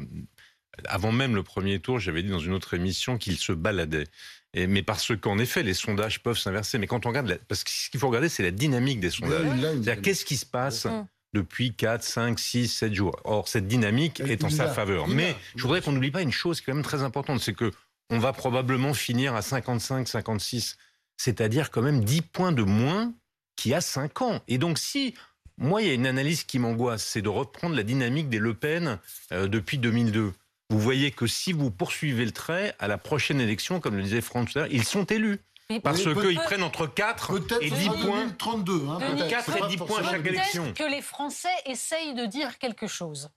avant 0.87 1.13
même 1.13 1.35
le 1.35 1.43
premier 1.43 1.81
tour, 1.81 1.99
j'avais 1.99 2.23
dit 2.23 2.31
dans 2.31 2.39
une 2.39 2.53
autre 2.53 2.75
émission 2.75 3.19
qu'il 3.19 3.37
se 3.37 3.53
baladait. 3.53 4.07
Et, 4.55 4.67
mais 4.67 4.83
parce 4.83 5.17
qu'en 5.17 5.39
effet, 5.39 5.63
les 5.63 5.75
sondages 5.75 6.23
peuvent 6.23 6.39
s'inverser. 6.39 6.79
Mais 6.79 6.87
quand 6.87 7.07
on 7.07 7.11
regarde, 7.11 7.39
parce 7.49 7.65
que 7.65 7.71
ce 7.71 7.91
qu'il 7.91 8.01
faut 8.01 8.09
regarder, 8.09 8.29
c'est 8.29 8.43
la 8.43 8.51
dynamique 8.51 9.01
des 9.01 9.11
sondages. 9.11 9.47
C'est-à-dire 9.61 10.03
qu'est-ce 10.03 10.25
qui 10.25 10.37
se 10.37 10.47
passe 10.47 10.87
depuis 11.33 11.75
4, 11.75 12.03
5, 12.03 12.39
6, 12.39 12.69
7 12.69 12.95
jours? 12.95 13.19
Or, 13.25 13.49
cette 13.49 13.67
dynamique 13.67 14.21
est 14.21 14.45
en 14.45 14.51
sa 14.51 14.69
faveur. 14.69 15.09
Mais 15.09 15.37
je 15.57 15.63
voudrais 15.63 15.81
qu'on 15.81 15.93
n'oublie 15.93 16.11
pas 16.11 16.23
une 16.23 16.33
chose 16.33 16.61
qui 16.61 16.65
est 16.65 16.73
quand 16.73 16.77
même 16.77 16.85
très 16.85 17.03
importante, 17.03 17.41
c'est 17.41 17.55
que 17.55 17.71
on 18.11 18.19
va 18.19 18.35
probablement 18.35 18.93
finir 18.93 19.35
à 19.35 19.41
55, 19.41 20.07
56, 20.07 20.77
c'est-à-dire 21.17 21.71
quand 21.71 21.81
même 21.81 22.05
10 22.05 22.21
points 22.21 22.53
de 22.53 22.63
moins 22.63 23.15
qu'il 23.57 23.71
y 23.71 23.75
a 23.75 23.81
5 23.81 24.21
ans. 24.21 24.43
Et 24.49 24.59
donc, 24.59 24.77
si 24.77 25.15
moi, 25.59 25.83
il 25.83 25.89
y 25.89 25.91
a 25.91 25.95
une 25.95 26.07
analyse 26.07 26.45
qui 26.45 26.59
m'angoisse, 26.59 27.05
c'est 27.05 27.23
de 27.23 27.29
reprendre 27.29 27.75
la 27.77 27.83
dynamique 27.83 28.29
des 28.29 28.39
Le 28.39 28.55
Pen 28.55 28.99
euh, 29.33 29.49
depuis 29.49 29.79
2002. 29.79 30.33
Vous 30.71 30.79
voyez 30.79 31.11
que 31.11 31.27
si 31.27 31.53
vous 31.53 31.71
poursuivez 31.71 32.25
le 32.25 32.33
trait, 32.33 32.75
à 32.79 32.89
la 32.89 32.99
prochaine 32.99 33.41
élection, 33.41 33.79
comme 33.79 33.97
le 33.97 34.03
disait 34.03 34.23
Franck 34.23 34.51
ils 34.71 34.85
sont 34.85 35.05
élus. 35.05 35.39
Parce 35.83 36.03
qu'ils 36.03 36.39
prennent 36.41 36.63
entre 36.63 36.87
4 36.87 37.33
et 37.61 37.71
10 37.71 37.89
points. 38.05 38.29
32, 38.39 38.87
hein, 38.89 38.99
4 39.29 39.57
et 39.57 39.69
10 39.69 39.77
points 39.79 40.01
à 40.01 40.11
chaque 40.11 40.27
élection. 40.27 40.73
que 40.73 40.85
les 40.85 41.03
Français 41.03 41.49
essayent 41.67 42.15
de 42.15 42.27
dire 42.27 42.59
quelque 42.59 42.87
chose. 42.87 43.31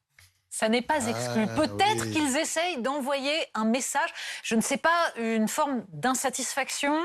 Ça 0.49 0.69
n'est 0.69 0.82
pas 0.82 1.08
exclu. 1.08 1.45
Ah, 1.49 1.56
Peut-être 1.56 2.10
qu'ils 2.12 2.38
essayent 2.38 2.82
d'envoyer 2.82 3.36
un 3.54 3.65
message, 3.65 4.10
je 4.41 4.56
ne 4.56 4.62
sais 4.62 4.78
pas, 4.78 5.13
une 5.17 5.49
forme 5.49 5.86
d'insatisfaction, 5.89 6.97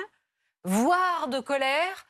voire 0.65 1.27
de 1.27 1.41
colère, 1.41 2.07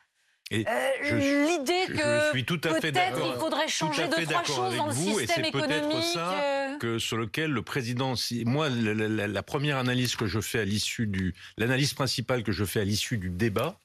Euh, 0.52 1.46
L'idée 1.46 1.86
je 1.88 1.92
que 1.94 2.30
suis 2.32 2.44
tout 2.44 2.60
à 2.64 2.74
fait 2.74 2.90
peut-être 2.92 3.12
d'accord. 3.12 3.32
il 3.36 3.40
faudrait 3.40 3.68
changer 3.68 4.08
deux 4.08 4.24
trois 4.24 4.42
choses 4.44 4.58
avec 4.66 4.78
dans 4.78 4.86
le 4.86 4.92
vous, 4.92 5.20
et 5.20 5.26
système 5.26 5.44
c'est 5.44 5.52
peut-être 5.52 5.70
économique. 5.70 6.04
ça 6.12 6.32
euh, 6.42 6.78
que 6.78 6.98
sur 6.98 7.16
lequel 7.16 7.52
le 7.52 7.62
président, 7.62 8.16
si, 8.16 8.44
moi, 8.44 8.68
la, 8.68 8.94
la- 8.94 9.26
la 9.28 9.42
première 9.44 9.76
analyse 9.78 10.16
que 10.16 10.26
je 10.26 10.40
fais 10.40 10.58
à 10.58 10.64
l'issue 10.64 11.06
du, 11.06 11.34
l'analyse 11.56 11.94
principale 11.94 12.42
que 12.42 12.50
je 12.52 12.64
fais 12.64 12.80
à 12.80 12.84
l'issue 12.84 13.16
du 13.18 13.30
débat, 13.30 13.78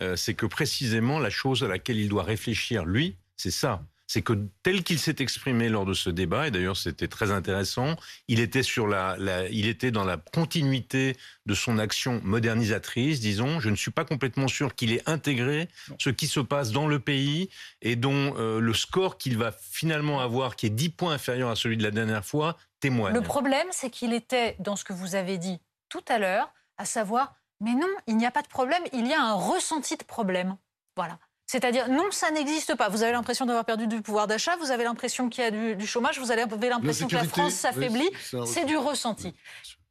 euh, 0.00 0.14
c'est 0.14 0.34
que 0.34 0.46
précisément 0.46 1.18
la 1.18 1.30
chose 1.30 1.64
à 1.64 1.68
laquelle 1.68 1.98
il 1.98 2.08
doit 2.08 2.22
réfléchir, 2.22 2.84
lui, 2.84 3.16
c'est 3.36 3.50
ça. 3.50 3.82
C'est 4.06 4.22
que 4.22 4.34
tel 4.62 4.82
qu'il 4.82 4.98
s'est 4.98 5.16
exprimé 5.20 5.68
lors 5.70 5.86
de 5.86 5.94
ce 5.94 6.10
débat, 6.10 6.46
et 6.48 6.50
d'ailleurs 6.50 6.76
c'était 6.76 7.08
très 7.08 7.30
intéressant, 7.30 7.96
il 8.28 8.40
était 8.40 8.62
sur 8.62 8.86
la, 8.86 9.16
la- 9.18 9.48
il 9.48 9.66
était 9.68 9.90
dans 9.90 10.04
la 10.04 10.18
continuité 10.18 11.16
de 11.46 11.54
son 11.54 11.78
action 11.78 12.20
modernisatrice, 12.22 13.20
disons. 13.20 13.58
Je 13.60 13.70
ne 13.70 13.76
suis 13.76 13.90
pas 13.90 14.04
complètement 14.04 14.48
sûr 14.48 14.74
qu'il 14.74 14.92
ait 14.92 15.02
intégré 15.06 15.68
ce 15.98 16.10
qui 16.10 16.26
se 16.26 16.40
passe 16.40 16.72
dans 16.72 16.86
le 16.88 16.98
pays 16.98 17.48
et 17.80 17.96
dont 17.96 18.34
euh, 18.36 18.60
le 18.60 18.74
score 18.74 19.16
qu'il 19.18 19.38
va 19.38 19.50
finalement 19.52 20.20
avoir, 20.20 20.56
qui 20.56 20.66
est 20.66 20.70
10 20.70 20.90
points 20.90 21.12
inférieur 21.14 21.48
à 21.50 21.56
celui 21.56 21.76
de 21.76 21.82
la 21.82 21.90
dernière 21.90 22.24
fois, 22.24 22.56
témoigne. 22.80 23.14
Le 23.14 23.22
problème, 23.22 23.66
c'est 23.70 23.90
qu'il 23.90 24.12
était 24.12 24.56
dans 24.58 24.76
ce 24.76 24.84
que 24.84 24.92
vous 24.92 25.14
avez 25.14 25.38
dit 25.38 25.58
tout 25.88 26.04
à 26.08 26.18
l'heure, 26.18 26.52
à 26.76 26.84
savoir, 26.84 27.34
mais 27.60 27.74
non, 27.74 27.88
il 28.06 28.16
n'y 28.16 28.26
a 28.26 28.30
pas 28.30 28.42
de 28.42 28.48
problème, 28.48 28.82
il 28.92 29.06
y 29.06 29.12
a 29.14 29.22
un 29.22 29.34
ressenti 29.34 29.96
de 29.96 30.04
problème. 30.04 30.56
Voilà. 30.96 31.18
C'est-à-dire, 31.52 31.90
non, 31.90 32.10
ça 32.10 32.30
n'existe 32.30 32.74
pas. 32.76 32.88
Vous 32.88 33.02
avez 33.02 33.12
l'impression 33.12 33.44
d'avoir 33.44 33.66
perdu 33.66 33.86
du 33.86 34.00
pouvoir 34.00 34.26
d'achat, 34.26 34.56
vous 34.56 34.70
avez 34.70 34.84
l'impression 34.84 35.28
qu'il 35.28 35.44
y 35.44 35.46
a 35.46 35.50
du, 35.50 35.76
du 35.76 35.86
chômage, 35.86 36.18
vous 36.18 36.30
avez 36.30 36.46
l'impression 36.46 37.08
que 37.08 37.14
la 37.14 37.24
France 37.24 37.52
s'affaiblit. 37.52 38.08
oui, 38.32 38.46
c'est 38.46 38.64
du 38.64 38.78
ressenti. 38.78 39.34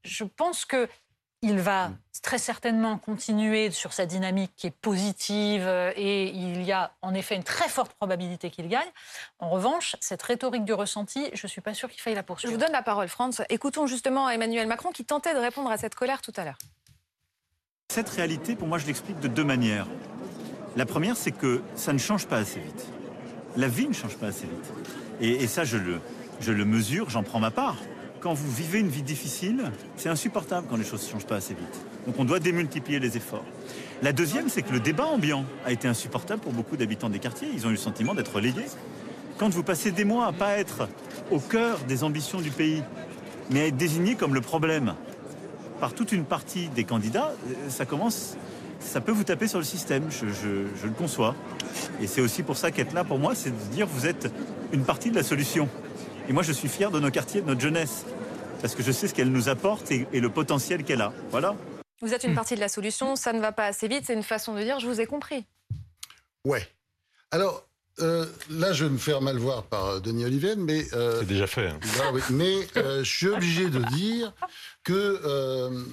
Je 0.03 0.23
pense 0.23 0.65
que 0.65 0.89
il 1.43 1.59
va 1.59 1.91
très 2.23 2.39
certainement 2.39 2.97
continuer 2.97 3.69
sur 3.69 3.93
sa 3.93 4.07
dynamique 4.07 4.51
qui 4.57 4.65
est 4.67 4.75
positive 4.81 5.61
euh, 5.67 5.91
et 5.95 6.29
il 6.29 6.63
y 6.63 6.71
a 6.71 6.93
en 7.03 7.13
effet 7.13 7.35
une 7.35 7.43
très 7.43 7.69
forte 7.69 7.93
probabilité 7.93 8.49
qu'il 8.49 8.67
gagne. 8.67 8.89
En 9.37 9.49
revanche, 9.51 9.95
cette 9.99 10.23
rhétorique 10.23 10.65
du 10.65 10.73
ressenti, 10.73 11.29
je 11.33 11.45
ne 11.45 11.47
suis 11.47 11.61
pas 11.61 11.75
sûre 11.75 11.91
qu'il 11.91 12.01
faille 12.01 12.15
la 12.15 12.21
Je 12.21 12.25
poursuivre. 12.25 12.53
vous 12.53 12.59
donne 12.59 12.71
la 12.71 12.81
parole, 12.81 13.07
France. 13.07 13.43
Écoutons 13.49 13.85
justement 13.85 14.31
Emmanuel 14.31 14.65
Macron 14.67 14.89
qui 14.89 15.05
tentait 15.05 15.35
de 15.35 15.39
répondre 15.39 15.69
à 15.69 15.77
cette 15.77 15.93
colère 15.93 16.23
tout 16.23 16.33
à 16.37 16.43
l'heure. 16.43 16.57
Cette 17.91 18.09
réalité, 18.09 18.55
pour 18.55 18.67
moi, 18.67 18.79
je 18.79 18.87
l'explique 18.87 19.19
de 19.19 19.27
deux 19.27 19.43
manières. 19.43 19.85
La 20.77 20.85
première, 20.85 21.17
c'est 21.17 21.31
que 21.31 21.61
ça 21.75 21.91
ne 21.91 21.97
change 21.97 22.27
pas 22.27 22.37
assez 22.37 22.59
vite. 22.59 22.87
La 23.57 23.67
vie 23.67 23.87
ne 23.87 23.93
change 23.93 24.15
pas 24.15 24.27
assez 24.27 24.45
vite. 24.45 24.71
Et, 25.19 25.45
ça, 25.47 25.63
je 25.63 25.77
le, 25.77 26.65
mesure, 26.65 27.09
j'en 27.09 27.23
prends 27.23 27.39
ma 27.39 27.51
part. 27.51 27.77
Quand 28.21 28.33
vous 28.33 28.49
vivez 28.51 28.79
une 28.79 28.87
vie 28.87 29.01
difficile, 29.01 29.71
c'est 29.97 30.09
insupportable 30.09 30.67
quand 30.69 30.77
les 30.77 30.85
choses 30.85 31.05
ne 31.05 31.11
changent 31.11 31.25
pas 31.25 31.35
assez 31.35 31.53
vite. 31.53 31.85
Donc 32.05 32.19
on 32.19 32.23
doit 32.23 32.39
démultiplier 32.39 32.99
les 32.99 33.17
efforts. 33.17 33.43
La 34.01 34.13
deuxième, 34.13 34.47
c'est 34.47 34.61
que 34.61 34.71
le 34.71 34.79
débat 34.79 35.05
ambiant 35.05 35.43
a 35.65 35.71
été 35.71 35.87
insupportable 35.87 36.41
pour 36.41 36.53
beaucoup 36.53 36.77
d'habitants 36.77 37.09
des 37.09 37.19
quartiers. 37.19 37.49
Ils 37.53 37.65
ont 37.65 37.69
eu 37.69 37.73
le 37.73 37.77
sentiment 37.77 38.15
d'être 38.15 38.35
relégués. 38.35 38.65
Quand 39.37 39.49
vous 39.49 39.63
passez 39.63 39.91
des 39.91 40.05
mois 40.05 40.27
à 40.27 40.33
pas 40.33 40.57
être 40.57 40.87
au 41.31 41.39
cœur 41.39 41.79
des 41.87 42.03
ambitions 42.03 42.41
du 42.41 42.51
pays, 42.51 42.83
mais 43.49 43.61
à 43.61 43.67
être 43.67 43.77
désigné 43.77 44.15
comme 44.15 44.33
le 44.33 44.41
problème 44.41 44.93
par 45.79 45.93
toute 45.93 46.11
une 46.11 46.25
partie 46.25 46.67
des 46.69 46.83
candidats, 46.83 47.33
euh, 47.49 47.69
ça 47.69 47.85
commence, 47.85 48.37
ça 48.81 48.99
peut 49.01 49.11
vous 49.11 49.23
taper 49.23 49.47
sur 49.47 49.59
le 49.59 49.63
système, 49.65 50.09
je, 50.11 50.27
je- 50.27 50.67
je 50.81 50.87
le 50.87 50.93
conçois. 50.93 51.35
Et 52.01 52.07
c'est 52.07 52.21
aussi 52.21 52.43
pour 52.43 52.57
ça 52.57 52.71
qu'être 52.71 52.93
là, 52.93 53.03
pour 53.03 53.19
moi, 53.19 53.35
c'est 53.35 53.51
de 53.51 53.73
dire 53.73 53.87
vous 53.87 54.05
êtes 54.07 54.31
une 54.73 54.83
partie 54.83 55.11
de 55.11 55.15
la 55.15 55.23
solution. 55.23 55.69
Et 56.27 56.33
moi, 56.33 56.43
je 56.43 56.51
suis 56.51 56.67
fier 56.67 56.91
de 56.91 56.99
nos 56.99 57.11
quartiers, 57.11 57.41
de 57.41 57.47
notre 57.47 57.61
jeunesse, 57.61 58.05
parce 58.61 58.75
que 58.75 58.83
je 58.83 58.91
sais 58.91 59.07
ce 59.07 59.13
qu'elle 59.13 59.31
nous 59.31 59.49
apporte 59.49 59.91
et, 59.91 60.07
et 60.13 60.19
le 60.19 60.29
potentiel 60.29 60.83
qu'elle 60.83 61.01
a. 61.01 61.13
Voilà. 61.31 61.55
Vous 62.01 62.13
êtes 62.13 62.23
une 62.23 62.33
partie 62.35 62.55
de 62.55 62.59
la 62.59 62.69
solution, 62.69 63.15
ça 63.15 63.31
ne 63.33 63.39
va 63.39 63.51
pas 63.51 63.65
assez 63.65 63.87
vite, 63.87 64.03
c'est 64.07 64.13
une 64.13 64.23
façon 64.23 64.55
de 64.55 64.61
dire 64.61 64.79
je 64.79 64.87
vous 64.87 64.99
ai 65.01 65.05
compris. 65.05 65.45
Ouais. 66.45 66.67
Alors, 67.31 67.65
euh, 67.99 68.25
là, 68.49 68.73
je 68.73 68.85
vais 68.85 68.89
me 68.91 68.97
faire 68.97 69.21
mal 69.21 69.37
voir 69.37 69.63
par 69.63 69.85
euh, 69.85 69.99
Denis 69.99 70.25
Olivier, 70.25 70.55
mais... 70.55 70.85
euh, 70.93 71.19
C'est 71.19 71.27
déjà 71.27 71.45
fait. 71.47 71.67
hein. 71.67 71.79
Ah 72.01 72.09
oui, 72.13 72.21
mais 72.31 72.55
euh, 72.77 73.03
je 73.03 73.09
suis 73.17 73.27
obligé 73.27 73.69
de 73.69 73.79
dire 73.93 74.33
que 74.83 75.19
euh, 75.23 75.83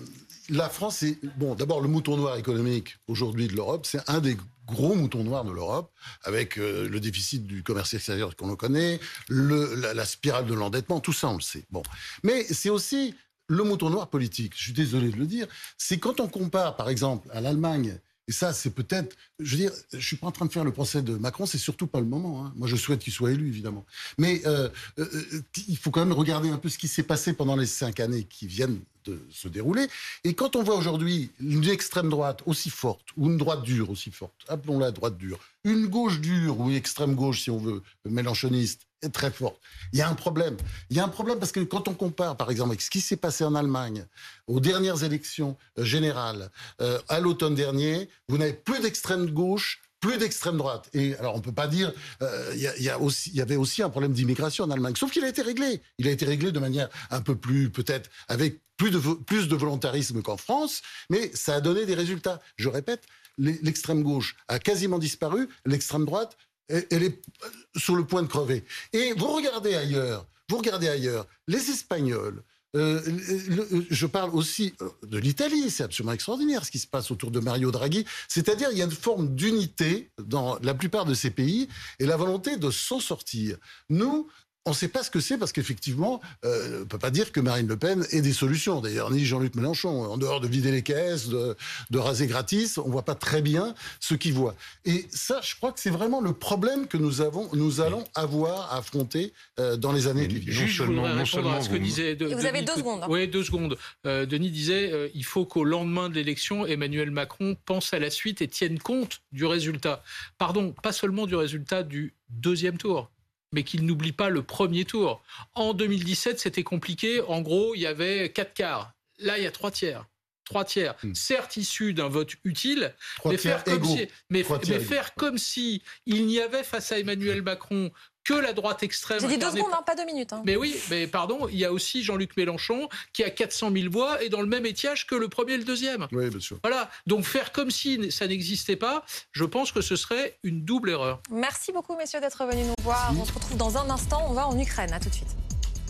la 0.48 0.68
France 0.68 1.02
est 1.02 1.18
bon. 1.36 1.54
D'abord, 1.54 1.80
le 1.80 1.88
mouton 1.88 2.16
noir 2.16 2.36
économique 2.36 2.96
aujourd'hui 3.06 3.48
de 3.48 3.54
l'Europe, 3.54 3.86
c'est 3.86 4.08
un 4.08 4.20
des 4.20 4.36
gros 4.66 4.94
moutons 4.94 5.24
noirs 5.24 5.44
de 5.44 5.52
l'Europe, 5.52 5.92
avec 6.24 6.58
euh, 6.58 6.88
le 6.88 7.00
déficit 7.00 7.46
du 7.46 7.62
commerce 7.62 7.94
extérieur 7.94 8.36
qu'on 8.36 8.48
le 8.48 8.56
connaît, 8.56 9.00
la, 9.28 9.94
la 9.94 10.04
spirale 10.04 10.46
de 10.46 10.54
l'endettement, 10.54 11.00
tout 11.00 11.12
ça 11.12 11.28
on 11.28 11.36
le 11.36 11.40
sait. 11.40 11.64
Bon, 11.70 11.82
mais 12.22 12.44
c'est 12.44 12.70
aussi 12.70 13.14
le 13.48 13.64
mouton 13.64 13.90
noir 13.90 14.08
politique. 14.10 14.52
Je 14.56 14.64
suis 14.64 14.72
désolé 14.72 15.10
de 15.10 15.16
le 15.16 15.26
dire. 15.26 15.46
C'est 15.78 15.98
quand 15.98 16.20
on 16.20 16.28
compare, 16.28 16.76
par 16.76 16.90
exemple, 16.90 17.28
à 17.32 17.40
l'Allemagne. 17.40 17.98
Et 18.28 18.32
ça, 18.32 18.52
c'est 18.52 18.70
peut-être. 18.70 19.16
Je 19.40 19.56
veux 19.56 19.62
dire, 19.62 19.72
je 19.92 20.06
suis 20.06 20.16
pas 20.16 20.26
en 20.26 20.32
train 20.32 20.44
de 20.46 20.52
faire 20.52 20.64
le 20.64 20.72
procès 20.72 21.02
de 21.02 21.16
Macron. 21.16 21.46
C'est 21.46 21.58
surtout 21.58 21.86
pas 21.86 21.98
le 22.00 22.06
moment. 22.06 22.44
hein. 22.44 22.52
Moi, 22.56 22.68
je 22.68 22.76
souhaite 22.76 23.00
qu'il 23.00 23.12
soit 23.12 23.32
élu, 23.32 23.48
évidemment. 23.48 23.86
Mais 24.18 24.42
euh, 24.46 24.68
euh, 24.98 25.06
euh, 25.14 25.42
il 25.66 25.78
faut 25.78 25.90
quand 25.90 26.04
même 26.04 26.12
regarder 26.12 26.50
un 26.50 26.58
peu 26.58 26.68
ce 26.68 26.78
qui 26.78 26.88
s'est 26.88 27.02
passé 27.02 27.32
pendant 27.32 27.56
les 27.56 27.66
cinq 27.66 28.00
années 28.00 28.24
qui 28.24 28.46
viennent 28.46 28.80
de 29.06 29.18
se 29.30 29.48
dérouler. 29.48 29.86
Et 30.24 30.34
quand 30.34 30.56
on 30.56 30.62
voit 30.62 30.76
aujourd'hui 30.76 31.30
une 31.40 31.64
extrême 31.64 32.10
droite 32.10 32.42
aussi 32.44 32.68
forte, 32.68 33.06
ou 33.16 33.26
une 33.28 33.38
droite 33.38 33.62
dure 33.62 33.88
aussi 33.90 34.10
forte, 34.10 34.34
appelons-la 34.48 34.90
droite 34.90 35.16
dure, 35.16 35.38
une 35.64 35.86
gauche 35.86 36.20
dure 36.20 36.60
ou 36.60 36.70
extrême 36.70 37.14
gauche, 37.14 37.42
si 37.42 37.50
on 37.50 37.58
veut, 37.58 37.82
mélanchoniste, 38.04 38.87
très 39.12 39.30
forte, 39.30 39.60
il 39.92 39.98
y 39.98 40.02
a 40.02 40.08
un 40.08 40.14
problème. 40.14 40.56
Il 40.90 40.96
y 40.96 41.00
a 41.00 41.04
un 41.04 41.08
problème 41.08 41.38
parce 41.38 41.52
que 41.52 41.60
quand 41.60 41.88
on 41.88 41.94
compare, 41.94 42.36
par 42.36 42.50
exemple, 42.50 42.70
avec 42.70 42.82
ce 42.82 42.90
qui 42.90 43.00
s'est 43.00 43.16
passé 43.16 43.44
en 43.44 43.54
Allemagne, 43.54 44.06
aux 44.46 44.60
dernières 44.60 45.04
élections 45.04 45.56
euh, 45.78 45.84
générales, 45.84 46.50
euh, 46.80 46.98
à 47.08 47.20
l'automne 47.20 47.54
dernier, 47.54 48.08
vous 48.28 48.38
n'avez 48.38 48.52
plus 48.52 48.80
d'extrême 48.80 49.30
gauche, 49.30 49.80
plus 50.00 50.18
d'extrême 50.18 50.56
droite. 50.56 50.88
Et 50.94 51.16
alors, 51.16 51.34
on 51.34 51.40
peut 51.40 51.52
pas 51.52 51.66
dire, 51.66 51.92
euh, 52.22 52.52
il 52.54 52.60
y, 52.60 53.36
y 53.36 53.40
avait 53.40 53.56
aussi 53.56 53.82
un 53.82 53.90
problème 53.90 54.12
d'immigration 54.12 54.64
en 54.64 54.70
Allemagne. 54.70 54.94
Sauf 54.96 55.10
qu'il 55.10 55.24
a 55.24 55.28
été 55.28 55.42
réglé. 55.42 55.82
Il 55.98 56.06
a 56.08 56.10
été 56.10 56.24
réglé 56.24 56.52
de 56.52 56.58
manière 56.58 56.88
un 57.10 57.20
peu 57.20 57.36
plus, 57.36 57.70
peut-être, 57.70 58.10
avec 58.28 58.60
plus 58.76 58.90
de, 58.90 58.98
plus 58.98 59.48
de 59.48 59.56
volontarisme 59.56 60.22
qu'en 60.22 60.36
France, 60.36 60.82
mais 61.10 61.30
ça 61.34 61.56
a 61.56 61.60
donné 61.60 61.84
des 61.84 61.94
résultats. 61.94 62.40
Je 62.56 62.68
répète, 62.68 63.02
l'extrême 63.38 64.02
gauche 64.02 64.36
a 64.48 64.58
quasiment 64.58 64.98
disparu, 64.98 65.48
l'extrême 65.66 66.04
droite, 66.04 66.36
elle 66.68 67.02
est 67.02 67.20
euh, 67.44 67.48
sur 67.76 67.94
le 67.96 68.04
point 68.06 68.22
de 68.22 68.28
crever. 68.28 68.64
Et 68.92 69.12
vous 69.14 69.28
regardez 69.28 69.74
ailleurs, 69.74 70.26
vous 70.48 70.58
regardez 70.58 70.88
ailleurs, 70.88 71.26
les 71.46 71.70
Espagnols, 71.70 72.42
euh, 72.76 73.00
le- 73.48 73.86
je 73.88 74.06
parle 74.06 74.30
aussi 74.34 74.74
euh, 74.82 74.88
de 75.06 75.18
l'Italie, 75.18 75.70
c'est 75.70 75.84
absolument 75.84 76.12
extraordinaire 76.12 76.64
ce 76.66 76.70
qui 76.70 76.78
se 76.78 76.86
passe 76.86 77.10
autour 77.10 77.30
de 77.30 77.40
Mario 77.40 77.70
Draghi. 77.70 78.04
C'est-à-dire, 78.28 78.68
il 78.72 78.78
y 78.78 78.82
a 78.82 78.84
une 78.84 78.90
forme 78.90 79.34
d'unité 79.34 80.10
dans 80.22 80.58
la 80.60 80.74
plupart 80.74 81.06
de 81.06 81.14
ces 81.14 81.30
pays 81.30 81.68
et 81.98 82.04
la 82.06 82.16
volonté 82.18 82.58
de 82.58 82.70
s'en 82.70 83.00
sortir. 83.00 83.56
Nous, 83.88 84.28
on 84.68 84.72
ne 84.72 84.76
sait 84.76 84.88
pas 84.88 85.02
ce 85.02 85.10
que 85.10 85.20
c'est 85.20 85.38
parce 85.38 85.52
qu'effectivement, 85.52 86.20
euh, 86.44 86.76
on 86.76 86.78
ne 86.80 86.84
peut 86.84 86.98
pas 86.98 87.10
dire 87.10 87.32
que 87.32 87.40
Marine 87.40 87.66
Le 87.66 87.76
Pen 87.76 88.06
ait 88.12 88.20
des 88.20 88.32
solutions. 88.32 88.80
D'ailleurs, 88.80 89.10
ni 89.10 89.24
Jean-Luc 89.24 89.54
Mélenchon, 89.54 89.88
en 90.04 90.16
dehors 90.18 90.40
de 90.40 90.46
vider 90.46 90.70
les 90.70 90.82
caisses, 90.82 91.28
de, 91.28 91.56
de 91.90 91.98
raser 91.98 92.26
gratis, 92.26 92.78
on 92.78 92.88
voit 92.90 93.04
pas 93.04 93.14
très 93.14 93.42
bien 93.42 93.74
ce 94.00 94.14
qu'il 94.14 94.34
voit. 94.34 94.54
Et 94.84 95.06
ça, 95.10 95.40
je 95.42 95.56
crois 95.56 95.72
que 95.72 95.80
c'est 95.80 95.90
vraiment 95.90 96.20
le 96.20 96.32
problème 96.32 96.86
que 96.86 96.96
nous 96.96 97.20
avons, 97.20 97.48
nous 97.54 97.80
allons 97.80 98.04
avoir 98.14 98.72
à 98.72 98.76
affronter 98.78 99.32
euh, 99.58 99.76
dans 99.76 99.92
les 99.92 100.06
années 100.06 100.28
qui 100.28 100.38
viennent. 100.38 100.60
non 100.66 100.68
seulement- 100.68 101.02
voudrais 101.02 101.16
non 101.16 101.24
seulement 101.24 101.52
à 101.56 101.60
ce 101.62 101.68
que 101.68 101.74
vous- 101.76 101.80
disait 101.82 102.14
de- 102.14 102.26
vous 102.26 102.34
Denis 102.34 102.46
avez 102.46 102.62
deux 102.62 102.72
tout- 102.74 102.78
secondes. 102.80 103.04
Oui, 103.08 103.26
deux 103.26 103.44
secondes. 103.44 103.76
Euh, 104.06 104.26
Denis 104.26 104.50
disait 104.50 104.92
euh, 104.92 105.08
il 105.14 105.24
faut 105.24 105.46
qu'au 105.46 105.64
lendemain 105.64 106.08
de 106.08 106.14
l'élection, 106.14 106.66
Emmanuel 106.66 107.10
Macron 107.10 107.56
pense 107.64 107.92
à 107.94 107.98
la 107.98 108.10
suite 108.10 108.42
et 108.42 108.48
tienne 108.48 108.78
compte 108.78 109.20
du 109.32 109.46
résultat. 109.46 110.02
Pardon, 110.36 110.74
pas 110.82 110.92
seulement 110.92 111.26
du 111.26 111.34
résultat 111.36 111.82
du 111.82 112.14
deuxième 112.28 112.76
tour 112.76 113.10
mais 113.52 113.62
qu'il 113.62 113.84
n'oublie 113.84 114.12
pas 114.12 114.28
le 114.30 114.42
premier 114.42 114.84
tour. 114.84 115.22
En 115.54 115.74
2017, 115.74 116.38
c'était 116.38 116.62
compliqué. 116.62 117.20
En 117.22 117.40
gros, 117.40 117.74
il 117.74 117.80
y 117.80 117.86
avait 117.86 118.30
quatre 118.32 118.54
quarts. 118.54 118.92
Là, 119.18 119.38
il 119.38 119.44
y 119.44 119.46
a 119.46 119.50
trois 119.50 119.70
tiers. 119.70 120.06
Trois 120.44 120.64
tiers, 120.64 120.94
Hmm. 121.02 121.12
certes 121.14 121.58
issus 121.58 121.92
d'un 121.92 122.08
vote 122.08 122.32
utile, 122.42 122.94
mais 123.26 123.36
faire 123.36 123.64
comme 123.64 123.84
si, 123.84 124.08
mais, 124.30 124.44
mais 124.66 124.80
faire 124.80 125.14
comme 125.14 125.36
si 125.36 125.82
il 126.06 126.24
n'y 126.24 126.40
avait 126.40 126.64
face 126.64 126.90
à 126.90 126.98
Emmanuel 126.98 127.42
Macron 127.42 127.90
que 128.28 128.34
la 128.34 128.52
droite 128.52 128.82
extrême. 128.82 129.20
J'ai 129.20 129.26
dit 129.28 129.38
deux 129.38 129.50
secondes, 129.50 129.70
par- 129.70 129.80
hein, 129.80 129.82
pas 129.86 129.94
deux 129.94 130.04
minutes. 130.04 130.34
hein. 130.34 130.42
mais 130.44 130.56
oui, 130.56 130.76
mais 130.90 131.06
pardon, 131.06 131.48
il 131.48 131.56
y 131.56 131.64
a 131.64 131.72
aussi 131.72 132.02
Jean-Luc 132.02 132.36
Mélenchon 132.36 132.88
qui 133.14 133.24
a 133.24 133.30
400 133.30 133.70
000 133.72 133.90
voix 133.90 134.22
et 134.22 134.28
dans 134.28 134.42
le 134.42 134.46
même 134.46 134.66
étiage 134.66 135.06
que 135.06 135.14
le 135.14 135.28
premier 135.28 135.54
et 135.54 135.56
le 135.58 135.64
deuxième. 135.64 136.06
Oui, 136.12 136.28
bien 136.28 136.40
sûr. 136.40 136.58
Voilà. 136.62 136.90
Donc 137.06 137.24
faire 137.24 137.52
comme 137.52 137.70
si 137.70 138.12
ça 138.12 138.26
n'existait 138.26 138.76
pas, 138.76 139.02
je 139.32 139.44
pense 139.44 139.72
que 139.72 139.80
ce 139.80 139.96
serait 139.96 140.38
une 140.42 140.62
double 140.64 140.90
erreur. 140.90 141.22
Merci 141.30 141.72
beaucoup, 141.72 141.96
messieurs, 141.96 142.20
d'être 142.20 142.44
venus 142.44 142.66
nous 142.66 142.84
voir. 142.84 143.12
On 143.18 143.24
se 143.24 143.32
retrouve 143.32 143.56
dans 143.56 143.78
un 143.78 143.88
instant. 143.88 144.26
On 144.28 144.34
va 144.34 144.46
en 144.46 144.58
Ukraine. 144.58 144.92
À 144.92 145.00
tout 145.00 145.08
de 145.08 145.14
suite. 145.14 145.28